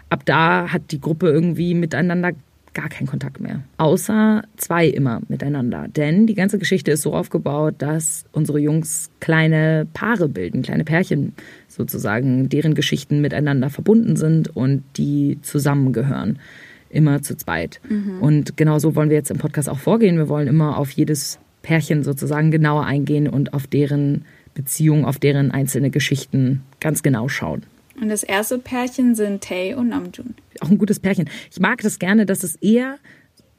ab 0.09 0.23
da 0.25 0.71
hat 0.71 0.91
die 0.91 1.01
Gruppe 1.01 1.29
irgendwie 1.29 1.73
miteinander 1.73 2.33
gar 2.73 2.89
keinen 2.89 3.07
Kontakt 3.07 3.39
mehr. 3.39 3.61
Außer 3.77 4.43
zwei 4.57 4.87
immer 4.87 5.21
miteinander. 5.27 5.87
Denn 5.87 6.27
die 6.27 6.33
ganze 6.33 6.57
Geschichte 6.57 6.91
ist 6.91 7.03
so 7.03 7.13
aufgebaut, 7.13 7.75
dass 7.77 8.25
unsere 8.31 8.59
Jungs 8.59 9.11
kleine 9.19 9.87
Paare 9.93 10.27
bilden, 10.27 10.63
kleine 10.63 10.83
Pärchen 10.83 11.33
sozusagen, 11.67 12.49
deren 12.49 12.73
Geschichten 12.73 13.21
miteinander 13.21 13.69
verbunden 13.69 14.15
sind 14.15 14.55
und 14.55 14.83
die 14.97 15.37
zusammengehören. 15.41 16.39
Immer 16.93 17.23
zu 17.23 17.35
zweit. 17.35 17.81
Mhm. 17.89 18.21
Und 18.21 18.55
genau 18.55 18.77
so 18.77 18.95
wollen 18.95 19.09
wir 19.09 19.17
jetzt 19.17 19.31
im 19.31 19.39
Podcast 19.39 19.67
auch 19.67 19.79
vorgehen. 19.79 20.17
Wir 20.17 20.29
wollen 20.29 20.47
immer 20.47 20.77
auf 20.77 20.91
jedes 20.91 21.39
Pärchen 21.63 22.03
sozusagen 22.03 22.51
genauer 22.51 22.85
eingehen 22.85 23.27
und 23.27 23.53
auf 23.53 23.65
deren 23.65 24.25
Beziehung, 24.53 25.05
auf 25.05 25.17
deren 25.17 25.49
einzelne 25.49 25.89
Geschichten 25.89 26.61
ganz 26.79 27.01
genau 27.01 27.27
schauen. 27.27 27.63
Und 27.99 28.09
das 28.09 28.23
erste 28.23 28.59
Pärchen 28.59 29.15
sind 29.15 29.43
Tae 29.43 29.73
und 29.73 29.89
Namjoon. 29.89 30.35
Auch 30.59 30.69
ein 30.69 30.77
gutes 30.77 30.99
Pärchen. 30.99 31.29
Ich 31.51 31.59
mag 31.59 31.81
das 31.81 31.97
gerne, 31.97 32.25
dass 32.27 32.43
es 32.43 32.55
eher 32.57 32.97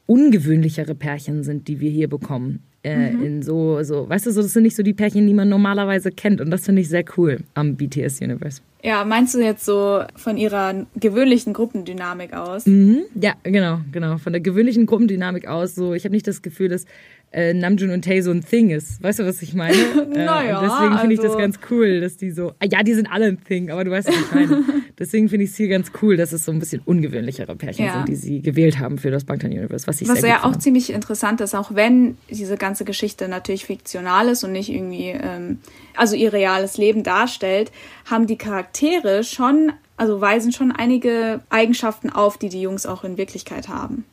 ungewöhnlichere 0.06 0.94
Pärchen 0.94 1.42
sind, 1.42 1.66
die 1.66 1.80
wir 1.80 1.90
hier 1.90 2.08
bekommen. 2.08 2.62
Äh, 2.84 3.12
mhm. 3.12 3.24
In 3.24 3.42
so, 3.42 3.82
so, 3.82 4.08
weißt 4.08 4.26
du, 4.26 4.30
so, 4.30 4.42
das 4.42 4.52
sind 4.52 4.62
nicht 4.64 4.76
so 4.76 4.82
die 4.82 4.92
Pärchen, 4.92 5.26
die 5.26 5.32
man 5.32 5.48
normalerweise 5.48 6.10
kennt. 6.10 6.42
Und 6.42 6.50
das 6.50 6.66
finde 6.66 6.82
ich 6.82 6.88
sehr 6.90 7.04
cool 7.16 7.40
am 7.54 7.76
BTS 7.76 8.20
Universe. 8.20 8.60
Ja, 8.82 9.02
meinst 9.06 9.34
du 9.34 9.40
jetzt 9.40 9.64
so 9.64 10.02
von 10.14 10.36
ihrer 10.36 10.86
gewöhnlichen 10.94 11.54
Gruppendynamik 11.54 12.34
aus? 12.34 12.66
Mhm. 12.66 13.04
Ja, 13.18 13.32
genau, 13.42 13.80
genau. 13.90 14.18
Von 14.18 14.34
der 14.34 14.42
gewöhnlichen 14.42 14.84
Gruppendynamik 14.84 15.48
aus. 15.48 15.74
So, 15.74 15.94
ich 15.94 16.04
habe 16.04 16.14
nicht 16.14 16.28
das 16.28 16.42
Gefühl, 16.42 16.68
dass 16.68 16.84
äh, 17.34 17.52
Namjoon 17.52 17.90
und 17.90 18.04
Tae 18.04 18.20
so 18.20 18.30
ein 18.30 18.44
Thing 18.44 18.70
ist. 18.70 19.02
Weißt 19.02 19.18
du, 19.18 19.26
was 19.26 19.42
ich 19.42 19.54
meine? 19.54 19.76
naja, 20.14 20.62
äh, 20.62 20.68
deswegen 20.68 20.98
finde 20.98 21.14
ich 21.14 21.20
das 21.20 21.30
also 21.30 21.38
ganz 21.38 21.58
cool, 21.68 22.00
dass 22.00 22.16
die 22.16 22.30
so. 22.30 22.52
Ah, 22.60 22.66
ja, 22.70 22.82
die 22.84 22.94
sind 22.94 23.08
alle 23.10 23.26
ein 23.26 23.42
Thing, 23.42 23.70
aber 23.70 23.82
du 23.82 23.90
weißt, 23.90 24.08
was 24.08 24.14
ich 24.14 24.32
meine. 24.32 24.64
deswegen 24.98 25.28
finde 25.28 25.44
ich 25.44 25.50
es 25.50 25.56
hier 25.56 25.68
ganz 25.68 25.90
cool, 26.00 26.16
dass 26.16 26.32
es 26.32 26.44
so 26.44 26.52
ein 26.52 26.60
bisschen 26.60 26.80
ungewöhnlichere 26.84 27.56
Pärchen 27.56 27.86
ja. 27.86 27.94
sind, 27.94 28.08
die 28.08 28.14
sie 28.14 28.40
gewählt 28.40 28.78
haben 28.78 28.98
für 28.98 29.10
das 29.10 29.24
Bangtan 29.24 29.50
Universe, 29.50 29.86
was 29.88 30.00
ich 30.00 30.08
Was 30.08 30.20
sehr 30.20 30.30
ja 30.30 30.38
auch 30.40 30.50
finde. 30.50 30.58
ziemlich 30.60 30.92
interessant 30.92 31.40
ist, 31.40 31.54
auch 31.54 31.74
wenn 31.74 32.16
diese 32.30 32.56
ganze 32.56 32.84
Geschichte 32.84 33.26
natürlich 33.26 33.64
fiktional 33.64 34.28
ist 34.28 34.44
und 34.44 34.52
nicht 34.52 34.70
irgendwie, 34.70 35.08
ähm, 35.08 35.58
also 35.96 36.14
ihr 36.14 36.32
reales 36.32 36.76
Leben 36.76 37.02
darstellt, 37.02 37.72
haben 38.04 38.28
die 38.28 38.38
Charaktere 38.38 39.24
schon, 39.24 39.72
also 39.96 40.20
weisen 40.20 40.52
schon 40.52 40.70
einige 40.70 41.40
Eigenschaften 41.50 42.10
auf, 42.10 42.38
die 42.38 42.48
die 42.48 42.60
Jungs 42.60 42.86
auch 42.86 43.02
in 43.02 43.16
Wirklichkeit 43.16 43.68
haben. 43.68 44.04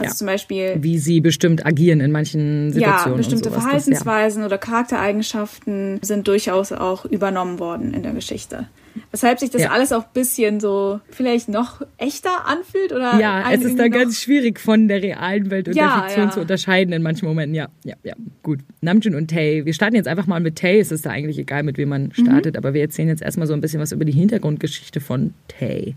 Also 0.00 0.12
ja. 0.12 0.16
zum 0.16 0.26
Beispiel. 0.26 0.76
Wie 0.80 0.98
sie 0.98 1.20
bestimmt 1.20 1.66
agieren 1.66 2.00
in 2.00 2.10
manchen 2.10 2.72
Situationen. 2.72 3.12
Ja, 3.12 3.16
bestimmte 3.18 3.50
Verhaltensweisen 3.50 4.42
das, 4.42 4.50
ja. 4.50 4.56
oder 4.56 4.58
Charaktereigenschaften 4.58 5.98
sind 6.02 6.26
durchaus 6.26 6.72
auch 6.72 7.04
übernommen 7.04 7.58
worden 7.58 7.92
in 7.92 8.02
der 8.02 8.12
Geschichte. 8.12 8.66
Weshalb 9.12 9.38
sich 9.38 9.50
das 9.50 9.62
ja. 9.62 9.70
alles 9.70 9.92
auch 9.92 10.04
ein 10.04 10.12
bisschen 10.14 10.58
so 10.58 11.00
vielleicht 11.10 11.48
noch 11.48 11.82
echter 11.96 12.46
anfühlt 12.46 12.92
oder. 12.92 13.18
Ja, 13.20 13.50
es 13.52 13.62
ist 13.62 13.78
da 13.78 13.88
ganz 13.88 14.20
schwierig 14.20 14.58
von 14.58 14.88
der 14.88 15.02
realen 15.02 15.50
Welt 15.50 15.68
und 15.68 15.76
der 15.76 16.04
Fiktion 16.04 16.32
zu 16.32 16.40
unterscheiden 16.40 16.92
in 16.92 17.02
manchen 17.02 17.26
Momenten. 17.26 17.54
Ja, 17.54 17.68
ja, 17.84 17.94
ja. 18.02 18.14
Gut. 18.42 18.60
Namjoon 18.80 19.14
und 19.14 19.30
Tay. 19.30 19.64
Wir 19.64 19.74
starten 19.74 19.96
jetzt 19.96 20.08
einfach 20.08 20.26
mal 20.26 20.40
mit 20.40 20.56
Tay. 20.56 20.80
Es 20.80 20.90
ist 20.90 21.06
da 21.06 21.10
eigentlich 21.10 21.38
egal, 21.38 21.62
mit 21.62 21.78
wem 21.78 21.90
man 21.90 22.12
startet, 22.12 22.54
mhm. 22.54 22.58
aber 22.58 22.74
wir 22.74 22.80
erzählen 22.80 23.08
jetzt 23.08 23.22
erstmal 23.22 23.46
so 23.46 23.54
ein 23.54 23.60
bisschen 23.60 23.80
was 23.80 23.92
über 23.92 24.04
die 24.04 24.12
Hintergrundgeschichte 24.12 25.00
von 25.00 25.34
Tay. 25.46 25.94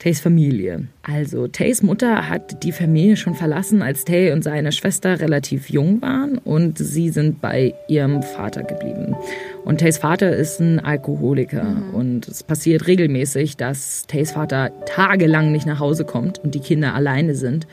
Tays 0.00 0.20
Familie. 0.20 0.86
Also 1.02 1.46
Tays 1.46 1.82
Mutter 1.82 2.30
hat 2.30 2.62
die 2.62 2.72
Familie 2.72 3.18
schon 3.18 3.34
verlassen, 3.34 3.82
als 3.82 4.06
Tay 4.06 4.32
und 4.32 4.42
seine 4.42 4.72
Schwester 4.72 5.20
relativ 5.20 5.68
jung 5.68 6.00
waren 6.00 6.38
und 6.38 6.78
sie 6.78 7.10
sind 7.10 7.42
bei 7.42 7.74
ihrem 7.86 8.22
Vater 8.22 8.62
geblieben. 8.62 9.14
Und 9.62 9.80
Tays 9.80 9.98
Vater 9.98 10.34
ist 10.34 10.58
ein 10.58 10.80
Alkoholiker 10.80 11.64
mhm. 11.64 11.94
und 11.94 12.28
es 12.28 12.42
passiert 12.42 12.86
regelmäßig, 12.86 13.58
dass 13.58 14.06
Tays 14.06 14.32
Vater 14.32 14.70
tagelang 14.86 15.52
nicht 15.52 15.66
nach 15.66 15.80
Hause 15.80 16.06
kommt 16.06 16.38
und 16.38 16.54
die 16.54 16.60
Kinder 16.60 16.94
alleine 16.94 17.34
sind 17.34 17.66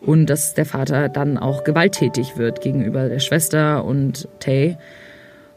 und 0.00 0.26
dass 0.26 0.54
der 0.54 0.66
Vater 0.66 1.08
dann 1.08 1.36
auch 1.36 1.64
gewalttätig 1.64 2.36
wird 2.36 2.60
gegenüber 2.60 3.08
der 3.08 3.18
Schwester 3.18 3.84
und 3.84 4.28
Tay. 4.38 4.76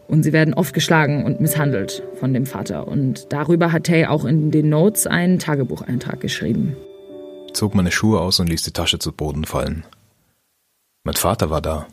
Und 0.07 0.23
sie 0.23 0.33
werden 0.33 0.53
oft 0.53 0.73
geschlagen 0.73 1.25
und 1.25 1.41
misshandelt 1.41 2.03
von 2.19 2.33
dem 2.33 2.45
Vater. 2.45 2.87
Und 2.87 3.31
darüber 3.33 3.71
hat 3.71 3.85
Tay 3.85 4.05
auch 4.05 4.25
in 4.25 4.51
den 4.51 4.69
Notes 4.69 5.07
einen 5.07 5.39
Tagebucheintrag 5.39 6.19
geschrieben. 6.19 6.75
Ich 7.47 7.53
zog 7.53 7.73
meine 7.73 7.91
Schuhe 7.91 8.19
aus 8.19 8.39
und 8.39 8.47
ließ 8.47 8.63
die 8.63 8.71
Tasche 8.73 8.99
zu 8.99 9.11
Boden 9.11 9.45
fallen. 9.45 9.85
Mein 11.03 11.15
Vater 11.15 11.49
war 11.49 11.61
da. 11.61 11.87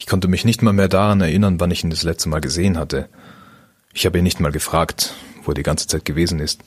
Ich 0.00 0.06
konnte 0.06 0.28
mich 0.28 0.44
nicht 0.44 0.62
mal 0.62 0.72
mehr 0.72 0.88
daran 0.88 1.20
erinnern, 1.20 1.58
wann 1.58 1.70
ich 1.70 1.82
ihn 1.82 1.90
das 1.90 2.04
letzte 2.04 2.28
Mal 2.28 2.40
gesehen 2.40 2.78
hatte. 2.78 3.08
Ich 3.92 4.06
habe 4.06 4.18
ihn 4.18 4.24
nicht 4.24 4.40
mal 4.40 4.52
gefragt, 4.52 5.14
wo 5.42 5.50
er 5.50 5.54
die 5.54 5.62
ganze 5.62 5.88
Zeit 5.88 6.04
gewesen 6.04 6.38
ist. 6.38 6.62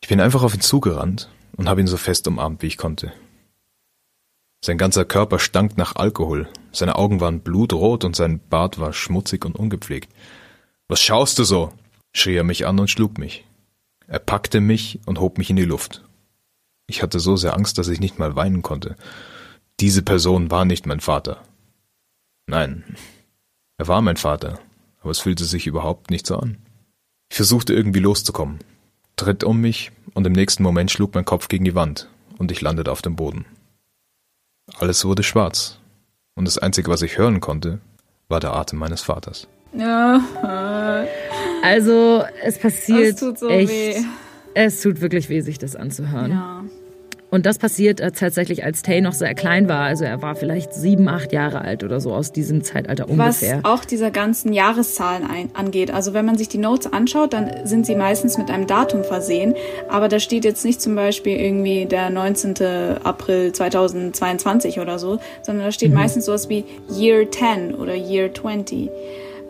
Ich 0.00 0.08
bin 0.08 0.20
einfach 0.20 0.42
auf 0.42 0.54
ihn 0.54 0.60
zugerannt 0.60 1.28
und 1.56 1.68
habe 1.68 1.80
ihn 1.80 1.86
so 1.86 1.96
fest 1.96 2.26
umarmt, 2.26 2.62
wie 2.62 2.66
ich 2.66 2.76
konnte. 2.76 3.12
Sein 4.64 4.78
ganzer 4.78 5.04
Körper 5.04 5.40
stank 5.40 5.76
nach 5.76 5.94
Alkohol, 5.96 6.48
seine 6.72 6.96
Augen 6.96 7.20
waren 7.20 7.40
blutrot 7.40 8.02
und 8.02 8.16
sein 8.16 8.40
Bart 8.48 8.80
war 8.80 8.94
schmutzig 8.94 9.44
und 9.44 9.56
ungepflegt. 9.56 10.10
Was 10.88 11.02
schaust 11.02 11.38
du 11.38 11.44
so? 11.44 11.70
schrie 12.14 12.36
er 12.36 12.44
mich 12.44 12.66
an 12.66 12.78
und 12.78 12.88
schlug 12.88 13.18
mich. 13.18 13.44
Er 14.06 14.20
packte 14.20 14.62
mich 14.62 15.00
und 15.04 15.20
hob 15.20 15.36
mich 15.36 15.50
in 15.50 15.56
die 15.56 15.66
Luft. 15.66 16.02
Ich 16.86 17.02
hatte 17.02 17.20
so 17.20 17.36
sehr 17.36 17.54
Angst, 17.54 17.76
dass 17.76 17.88
ich 17.88 18.00
nicht 18.00 18.18
mal 18.18 18.36
weinen 18.36 18.62
konnte. 18.62 18.96
Diese 19.80 20.00
Person 20.00 20.50
war 20.50 20.64
nicht 20.64 20.86
mein 20.86 21.00
Vater. 21.00 21.42
Nein, 22.46 22.84
er 23.76 23.86
war 23.86 24.00
mein 24.00 24.16
Vater, 24.16 24.60
aber 25.02 25.10
es 25.10 25.20
fühlte 25.20 25.44
sich 25.44 25.66
überhaupt 25.66 26.10
nicht 26.10 26.26
so 26.26 26.38
an. 26.38 26.56
Ich 27.28 27.36
versuchte 27.36 27.74
irgendwie 27.74 28.00
loszukommen, 28.00 28.60
tritt 29.16 29.44
um 29.44 29.60
mich 29.60 29.92
und 30.14 30.26
im 30.26 30.32
nächsten 30.32 30.62
Moment 30.62 30.90
schlug 30.90 31.14
mein 31.14 31.26
Kopf 31.26 31.48
gegen 31.48 31.66
die 31.66 31.74
Wand 31.74 32.08
und 32.38 32.50
ich 32.50 32.62
landete 32.62 32.90
auf 32.90 33.02
dem 33.02 33.14
Boden. 33.14 33.44
Alles 34.78 35.04
wurde 35.04 35.22
schwarz. 35.22 35.78
Und 36.34 36.46
das 36.46 36.58
Einzige, 36.58 36.90
was 36.90 37.02
ich 37.02 37.18
hören 37.18 37.40
konnte, 37.40 37.80
war 38.28 38.40
der 38.40 38.54
Atem 38.54 38.78
meines 38.78 39.02
Vaters. 39.02 39.48
Ja. 39.72 40.20
Also, 41.66 42.22
es 42.42 42.58
passiert 42.58 43.14
es 43.14 43.20
tut 43.20 43.38
so 43.38 43.48
echt. 43.48 43.70
Weh. 43.70 43.96
Es 44.52 44.82
tut 44.82 45.00
wirklich 45.00 45.30
weh, 45.30 45.40
sich 45.40 45.58
das 45.58 45.74
anzuhören. 45.74 46.30
Ja. 46.30 46.64
Und 47.34 47.46
das 47.46 47.58
passiert 47.58 47.98
äh, 47.98 48.12
tatsächlich, 48.12 48.62
als 48.62 48.82
Tay 48.82 49.00
noch 49.00 49.12
sehr 49.12 49.34
klein 49.34 49.68
war. 49.68 49.86
Also 49.86 50.04
er 50.04 50.22
war 50.22 50.36
vielleicht 50.36 50.72
sieben, 50.72 51.08
acht 51.08 51.32
Jahre 51.32 51.62
alt 51.62 51.82
oder 51.82 52.00
so 52.00 52.14
aus 52.14 52.30
diesem 52.30 52.62
Zeitalter 52.62 53.08
ungefähr. 53.08 53.58
Was 53.60 53.64
auch 53.64 53.84
dieser 53.84 54.12
ganzen 54.12 54.52
Jahreszahlen 54.52 55.28
ein, 55.28 55.50
angeht. 55.52 55.90
Also 55.90 56.14
wenn 56.14 56.24
man 56.24 56.38
sich 56.38 56.48
die 56.48 56.58
Notes 56.58 56.92
anschaut, 56.92 57.32
dann 57.32 57.66
sind 57.66 57.86
sie 57.86 57.96
meistens 57.96 58.38
mit 58.38 58.52
einem 58.52 58.68
Datum 58.68 59.02
versehen. 59.02 59.56
Aber 59.88 60.06
da 60.06 60.20
steht 60.20 60.44
jetzt 60.44 60.64
nicht 60.64 60.80
zum 60.80 60.94
Beispiel 60.94 61.36
irgendwie 61.36 61.86
der 61.86 62.08
19. 62.08 62.54
April 63.02 63.50
2022 63.50 64.78
oder 64.78 65.00
so, 65.00 65.18
sondern 65.42 65.64
da 65.64 65.72
steht 65.72 65.88
mhm. 65.88 65.96
meistens 65.96 66.26
sowas 66.26 66.48
wie 66.48 66.64
Year 66.88 67.28
10 67.28 67.74
oder 67.74 67.96
Year 67.96 68.32
20. 68.32 68.90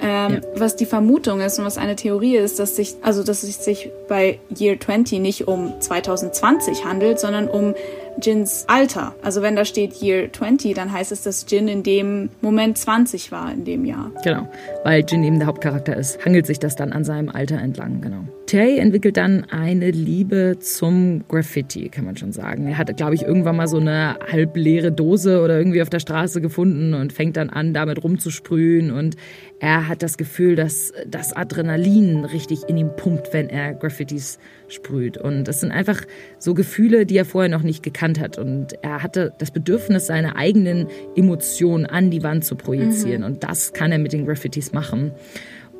Ähm, 0.05 0.35
ja. 0.35 0.41
Was 0.57 0.77
die 0.77 0.85
Vermutung 0.85 1.41
ist 1.41 1.59
und 1.59 1.65
was 1.65 1.79
eine 1.79 1.97
Theorie 1.97 2.37
ist, 2.37 2.59
dass 2.59 2.77
sich, 2.77 2.95
also 3.01 3.25
dass 3.25 3.43
es 3.43 3.65
sich 3.65 3.91
bei 4.07 4.39
Year 4.55 4.79
20 4.79 5.19
nicht 5.19 5.49
um 5.49 5.81
2020 5.81 6.85
handelt, 6.85 7.19
sondern 7.19 7.49
um 7.49 7.75
Jins 8.23 8.65
Alter. 8.69 9.15
Also 9.23 9.41
wenn 9.41 9.57
da 9.57 9.65
steht 9.65 10.03
Year 10.03 10.31
20, 10.31 10.75
dann 10.75 10.93
heißt 10.93 11.11
es, 11.11 11.23
dass 11.23 11.47
Jin 11.49 11.69
in 11.69 11.83
dem 11.83 12.29
Moment 12.43 12.77
20 12.77 13.33
war 13.33 13.51
in 13.51 13.65
dem 13.65 13.87
Jahr. 13.87 14.13
Genau, 14.23 14.47
weil 14.85 15.05
Jin 15.09 15.25
eben 15.25 15.39
der 15.39 15.49
Hauptcharakter 15.49 15.97
ist, 15.97 16.25
hangelt 16.25 16.47
sich 16.47 16.59
das 16.59 16.77
dann 16.77 16.93
an 16.93 17.05
seinem 17.05 17.31
Alter 17.31 17.59
entlang, 17.59 18.03
genau. 18.03 18.25
Tay 18.55 18.79
entwickelt 18.79 19.17
dann 19.17 19.43
eine 19.51 19.91
Liebe 19.91 20.59
zum 20.61 21.27
Graffiti, 21.27 21.89
kann 21.89 22.05
man 22.05 22.17
schon 22.17 22.31
sagen. 22.31 22.69
Er 22.69 22.79
hat, 22.79 22.97
glaube 22.97 23.17
ich, 23.17 23.23
irgendwann 23.23 23.57
mal 23.57 23.67
so 23.67 23.79
eine 23.79 24.17
halbleere 24.31 24.93
Dose 24.93 25.43
oder 25.43 25.59
irgendwie 25.59 25.83
auf 25.83 25.91
der 25.91 25.99
Straße 25.99 26.41
gefunden 26.41 26.95
und 26.95 27.13
fängt 27.13 27.37
dann 27.37 27.51
an, 27.51 27.75
damit 27.75 28.05
rumzusprühen 28.05 28.93
und 28.93 29.17
er 29.59 29.89
hat 29.89 30.05
das 30.05 30.19
Gefühl, 30.19 30.55
dass 30.55 30.93
das 31.05 31.33
Adrenalin 31.33 32.25
richtig 32.27 32.69
in 32.69 32.77
ihm 32.77 32.91
pumpt, 32.95 33.33
wenn 33.33 33.49
er 33.49 33.75
Graffitis 33.75 34.39
sprüht. 34.69 35.17
Und 35.17 35.45
das 35.45 35.61
sind 35.61 35.73
einfach 35.73 36.03
so 36.39 36.55
Gefühle, 36.55 37.07
die 37.07 37.17
er 37.17 37.25
vorher 37.25 37.51
noch 37.51 37.63
nicht 37.63 37.83
gekannt 37.83 38.21
hat. 38.21 38.39
Und 38.39 38.75
er 38.83 39.03
hatte 39.03 39.33
das 39.39 39.51
Bedürfnis, 39.51 40.07
seine 40.07 40.37
eigenen 40.37 40.87
Emotionen 41.17 41.87
an 41.87 42.11
die 42.11 42.23
Wand 42.23 42.45
zu 42.45 42.57
projizieren. 42.57 43.23
Mhm. 43.23 43.27
Und 43.27 43.43
das 43.43 43.73
kann 43.73 43.91
er 43.91 43.99
mit 43.99 44.13
den 44.13 44.27
Graffitis 44.27 44.73
machen. 44.73 45.13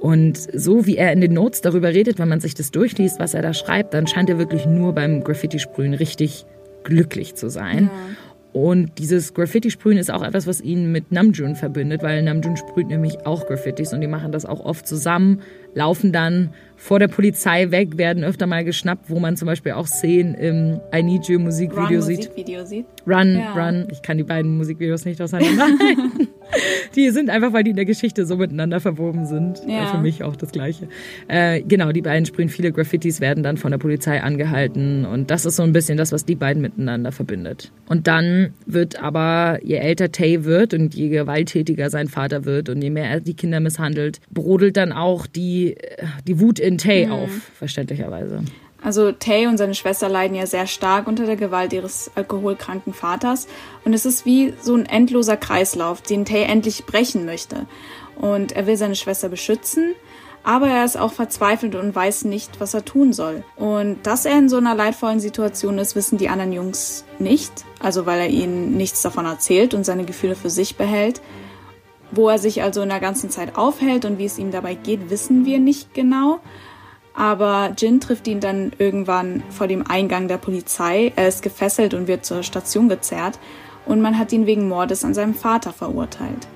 Und 0.01 0.37
so 0.37 0.87
wie 0.87 0.97
er 0.97 1.13
in 1.13 1.21
den 1.21 1.33
Notes 1.33 1.61
darüber 1.61 1.89
redet, 1.89 2.19
wenn 2.19 2.29
man 2.29 2.41
sich 2.41 2.55
das 2.55 2.71
durchliest, 2.71 3.19
was 3.19 3.35
er 3.35 3.43
da 3.43 3.55
schreibt, 3.55 3.95
dann 3.95 4.07
scheint 4.07 4.29
er 4.29 4.39
wirklich 4.39 4.67
nur 4.67 4.93
beim 4.93 5.25
Graffiti-Sprühen 5.25 5.95
richtig 5.95 6.45
glücklich 6.85 7.35
zu 7.35 7.49
sein. 7.49 7.85
Ja. 7.85 8.17
Und 8.55 8.99
dieses 8.99 9.35
Graffiti-Sprühen 9.35 9.99
ist 9.99 10.13
auch 10.13 10.23
etwas, 10.23 10.47
was 10.47 10.61
ihn 10.61 10.93
mit 10.93 11.11
Namjoon 11.11 11.57
verbindet, 11.57 12.05
weil 12.05 12.23
Namjoon 12.23 12.57
sprüht 12.57 12.87
nämlich 12.87 13.27
auch 13.27 13.49
Graffitis 13.49 13.93
und 13.93 14.01
die 14.01 14.07
machen 14.07 14.31
das 14.31 14.47
auch 14.47 14.61
oft 14.65 14.87
zusammen, 14.87 15.41
laufen 15.75 16.13
dann 16.13 16.51
vor 16.77 17.01
der 17.01 17.09
Polizei 17.09 17.73
weg, 17.73 17.99
werden 17.99 18.23
öfter 18.23 18.47
mal 18.47 18.63
geschnappt, 18.63 19.11
wo 19.11 19.19
man 19.19 19.37
zum 19.37 19.47
Beispiel 19.47 19.73
auch 19.73 19.89
Szenen 19.89 20.35
im 20.35 20.81
I 20.95 21.03
Need 21.03 21.25
You 21.25 21.41
Musikvideo 21.41 21.99
Run 21.99 22.03
sieht. 22.03 22.19
Musikvideo 22.19 22.65
sieht. 22.65 22.87
Run, 23.05 23.37
ja. 23.37 23.55
Run. 23.55 23.89
Ich 23.91 24.03
kann 24.03 24.19
die 24.19 24.23
beiden 24.23 24.57
Musikvideos 24.57 25.05
nicht 25.05 25.21
auseinanderhalten. 25.21 26.13
die 26.97 27.11
sind 27.11 27.31
einfach, 27.31 27.53
weil 27.53 27.65
die 27.65 27.71
in 27.71 27.77
der 27.77 27.85
Geschichte 27.85 28.27
so 28.27 28.37
miteinander 28.37 28.81
verwoben 28.81 29.27
sind. 29.27 29.63
Ja. 29.67 29.87
Für 29.87 29.99
mich 29.99 30.23
auch 30.23 30.37
das 30.37 30.53
Gleiche. 30.53 30.89
Äh, 31.29 31.63
genau, 31.63 31.93
die 31.93 32.03
beiden 32.03 32.27
sprühen 32.27 32.49
viele 32.49 32.73
Graffitis, 32.73 33.21
werden 33.21 33.43
dann 33.43 33.57
von 33.57 33.71
der 33.71 33.79
Polizei 33.79 34.23
angehalten 34.23 35.05
und 35.05 35.31
das 35.31 35.45
ist 35.45 35.57
so 35.57 35.63
ein 35.63 35.73
bisschen 35.73 35.97
das, 35.97 36.13
was 36.13 36.25
die 36.25 36.35
beiden 36.35 36.63
miteinander 36.63 37.13
verbindet. 37.13 37.73
Und 37.89 38.07
dann 38.07 38.55
wird 38.67 39.03
aber, 39.03 39.59
je 39.63 39.77
älter 39.77 40.13
Tay 40.13 40.45
wird 40.45 40.75
und 40.75 40.95
je 40.95 41.09
gewalttätiger 41.09 41.91
sein 41.91 42.09
Vater 42.09 42.45
wird 42.45 42.69
und 42.69 42.83
je 42.83 42.91
mehr 42.91 43.09
er 43.09 43.21
die 43.21 43.35
Kinder 43.35 43.61
misshandelt, 43.61 44.21
brodelt 44.31 44.77
dann 44.77 44.93
auch 44.93 45.27
die, 45.27 45.77
die 46.27 46.41
Wut 46.41 46.59
in 46.59 46.79
Tay 46.79 47.07
mhm. 47.07 47.13
auf, 47.13 47.31
verständlicherweise. 47.55 48.41
Also 48.85 49.13
Tay 49.13 49.47
und 49.47 49.57
seine 49.57 49.75
Schwester 49.75 50.11
leiden 50.11 50.37
ja 50.37 50.45
sehr 50.45 50.67
stark 50.67 51.07
unter 51.07 51.25
der 51.25 51.37
Gewalt 51.37 51.73
ihres 51.73 52.11
alkoholkranken 52.15 52.93
Vaters. 52.93 53.49
Und 53.87 53.95
es 53.95 54.05
ist 54.05 54.27
wie 54.27 54.53
so 54.61 54.75
ein 54.75 54.85
endloser 54.85 55.39
Kreislauf, 55.39 56.03
den 56.03 56.27
Tay 56.27 56.43
endlich 56.43 56.85
brechen 56.85 57.25
möchte. 57.25 57.67
Und 58.21 58.53
er 58.53 58.67
will 58.67 58.77
seine 58.77 58.95
Schwester 58.95 59.31
beschützen, 59.31 59.95
aber 60.43 60.69
er 60.69 60.85
ist 60.85 60.99
auch 60.99 61.13
verzweifelt 61.13 61.75
und 61.75 61.95
weiß 61.95 62.27
nicht, 62.27 62.61
was 62.61 62.75
er 62.75 62.85
tun 62.85 63.15
soll. 63.15 63.43
Und 63.57 64.07
dass 64.07 64.27
er 64.27 64.39
in 64.39 64.51
so 64.51 64.59
einer 64.59 64.75
leidvollen 64.75 65.19
Situation 65.19 65.79
ist, 65.79 65.97
wissen 65.97 66.19
die 66.19 66.29
anderen 66.29 66.53
Jungs 66.53 67.07
nicht. 67.19 67.65
Also 67.81 68.05
weil 68.05 68.21
er 68.21 68.29
ihnen 68.29 68.77
nichts 68.77 69.01
davon 69.01 69.25
erzählt 69.25 69.73
und 69.73 69.85
seine 69.85 70.05
Gefühle 70.05 70.37
für 70.37 70.51
sich 70.51 70.77
behält. 70.77 71.23
Wo 72.11 72.29
er 72.29 72.39
sich 72.39 72.63
also 72.63 72.83
in 72.83 72.91
der 72.91 73.01
ganzen 73.01 73.31
Zeit 73.31 73.57
aufhält 73.57 74.05
und 74.05 74.19
wie 74.19 74.27
es 74.27 74.39
ihm 74.39 74.51
dabei 74.51 74.75
geht, 74.75 75.09
wissen 75.09 75.47
wir 75.47 75.59
nicht 75.59 75.95
genau. 75.95 76.41
Aber 77.15 77.73
Jin 77.79 78.01
trifft 78.01 78.27
ihn 78.27 78.41
dann 78.41 78.73
irgendwann 78.79 79.43
vor 79.49 79.69
dem 79.69 79.87
Eingang 79.87 80.27
der 80.27 80.39
Polizei. 80.39 81.13
Er 81.15 81.29
ist 81.29 81.43
gefesselt 81.43 81.95
und 81.95 82.09
wird 82.09 82.25
zur 82.25 82.43
Station 82.43 82.89
gezerrt. 82.89 83.39
Und 83.87 84.01
man 84.01 84.19
hat 84.19 84.33
ihn 84.33 84.47
wegen 84.47 84.69
Mordes 84.69 85.05
an 85.05 85.15
seinem 85.15 85.35
Vater 85.35 85.73
verurteilt. 85.73 86.49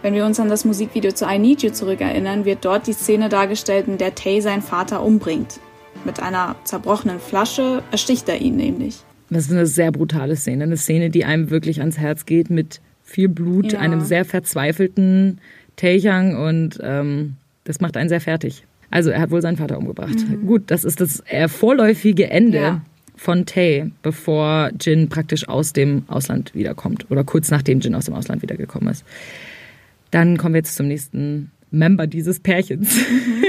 Wenn 0.00 0.14
wir 0.14 0.24
uns 0.24 0.38
an 0.38 0.48
das 0.48 0.64
Musikvideo 0.64 1.12
zu 1.12 1.26
I 1.26 1.38
Need 1.38 1.62
You 1.62 1.70
zurückerinnern, 1.70 2.44
wird 2.44 2.64
dort 2.64 2.86
die 2.86 2.92
Szene 2.92 3.28
dargestellt, 3.28 3.88
in 3.88 3.98
der 3.98 4.14
Tay 4.14 4.40
seinen 4.40 4.62
Vater 4.62 5.02
umbringt. 5.02 5.58
Mit 6.04 6.22
einer 6.22 6.54
zerbrochenen 6.64 7.18
Flasche 7.18 7.82
ersticht 7.90 8.28
er 8.28 8.40
ihn 8.40 8.56
nämlich. 8.56 9.00
Das 9.28 9.46
ist 9.46 9.52
eine 9.52 9.66
sehr 9.66 9.90
brutale 9.90 10.36
Szene. 10.36 10.64
Eine 10.64 10.76
Szene, 10.76 11.10
die 11.10 11.24
einem 11.24 11.50
wirklich 11.50 11.80
ans 11.80 11.98
Herz 11.98 12.24
geht 12.24 12.48
mit 12.48 12.80
viel 13.02 13.28
Blut, 13.28 13.72
ja. 13.72 13.80
einem 13.80 14.00
sehr 14.02 14.24
verzweifelten 14.24 15.40
Taeyang 15.76 16.36
und 16.36 16.78
ähm, 16.82 17.36
das 17.64 17.80
macht 17.80 17.96
einen 17.96 18.08
sehr 18.08 18.20
fertig. 18.20 18.64
Also 18.90 19.10
er 19.10 19.20
hat 19.20 19.30
wohl 19.30 19.42
seinen 19.42 19.56
Vater 19.56 19.78
umgebracht. 19.78 20.16
Mhm. 20.28 20.46
Gut, 20.46 20.62
das 20.66 20.84
ist 20.84 21.00
das 21.00 21.22
vorläufige 21.48 22.30
Ende 22.30 22.58
ja. 22.58 22.80
von 23.16 23.46
Tay, 23.46 23.92
bevor 24.02 24.70
Jin 24.80 25.08
praktisch 25.08 25.48
aus 25.48 25.72
dem 25.72 26.04
Ausland 26.08 26.54
wiederkommt 26.54 27.10
oder 27.10 27.24
kurz 27.24 27.50
nachdem 27.50 27.80
Jin 27.80 27.94
aus 27.94 28.06
dem 28.06 28.14
Ausland 28.14 28.42
wiedergekommen 28.42 28.90
ist. 28.90 29.04
Dann 30.10 30.38
kommen 30.38 30.54
wir 30.54 30.60
jetzt 30.60 30.76
zum 30.76 30.88
nächsten 30.88 31.50
Member 31.70 32.06
dieses 32.06 32.40
Pärchens. 32.40 32.96
Mhm. 32.96 33.44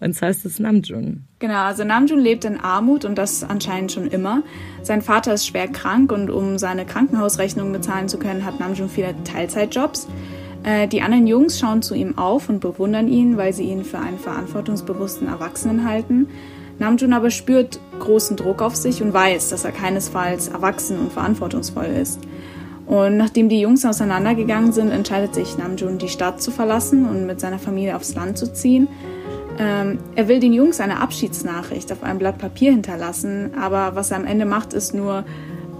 und 0.00 0.14
zwar 0.14 0.30
ist 0.30 0.44
es 0.44 0.58
Namjoon. 0.58 1.24
Genau, 1.38 1.62
also 1.62 1.84
Namjoon 1.84 2.18
lebt 2.18 2.44
in 2.44 2.58
Armut 2.58 3.04
und 3.04 3.16
das 3.16 3.44
anscheinend 3.44 3.92
schon 3.92 4.08
immer. 4.08 4.42
Sein 4.82 5.02
Vater 5.02 5.34
ist 5.34 5.46
schwer 5.46 5.68
krank 5.68 6.10
und 6.12 6.30
um 6.30 6.58
seine 6.58 6.84
Krankenhausrechnung 6.84 7.72
bezahlen 7.72 8.08
zu 8.08 8.18
können, 8.18 8.44
hat 8.44 8.58
Namjoon 8.58 8.88
viele 8.88 9.14
Teilzeitjobs. 9.24 10.08
Äh, 10.62 10.88
die 10.88 11.02
anderen 11.02 11.26
Jungs 11.26 11.58
schauen 11.58 11.82
zu 11.82 11.94
ihm 11.94 12.18
auf 12.18 12.48
und 12.48 12.60
bewundern 12.60 13.08
ihn, 13.08 13.36
weil 13.36 13.52
sie 13.52 13.64
ihn 13.64 13.84
für 13.84 13.98
einen 13.98 14.18
verantwortungsbewussten 14.18 15.28
Erwachsenen 15.28 15.88
halten. 15.88 16.28
Namjoon 16.78 17.12
aber 17.12 17.30
spürt 17.30 17.78
großen 17.98 18.36
Druck 18.36 18.62
auf 18.62 18.74
sich 18.74 19.02
und 19.02 19.12
weiß, 19.12 19.50
dass 19.50 19.64
er 19.64 19.72
keinesfalls 19.72 20.48
erwachsen 20.48 20.98
und 20.98 21.12
verantwortungsvoll 21.12 21.86
ist. 21.86 22.20
Und 22.86 23.16
nachdem 23.16 23.48
die 23.48 23.60
Jungs 23.60 23.84
auseinandergegangen 23.84 24.72
sind, 24.72 24.90
entscheidet 24.90 25.34
sich 25.34 25.56
Namjoon, 25.56 25.98
die 25.98 26.08
Stadt 26.08 26.42
zu 26.42 26.50
verlassen 26.50 27.08
und 27.08 27.26
mit 27.26 27.38
seiner 27.38 27.58
Familie 27.58 27.94
aufs 27.96 28.14
Land 28.14 28.36
zu 28.36 28.52
ziehen. 28.52 28.88
Ähm, 29.58 29.98
er 30.16 30.26
will 30.26 30.40
den 30.40 30.52
Jungs 30.54 30.80
eine 30.80 31.00
Abschiedsnachricht 31.00 31.92
auf 31.92 32.02
einem 32.02 32.18
Blatt 32.18 32.38
Papier 32.38 32.72
hinterlassen, 32.72 33.52
aber 33.60 33.94
was 33.94 34.10
er 34.10 34.16
am 34.16 34.24
Ende 34.24 34.46
macht, 34.46 34.72
ist 34.72 34.94
nur 34.94 35.24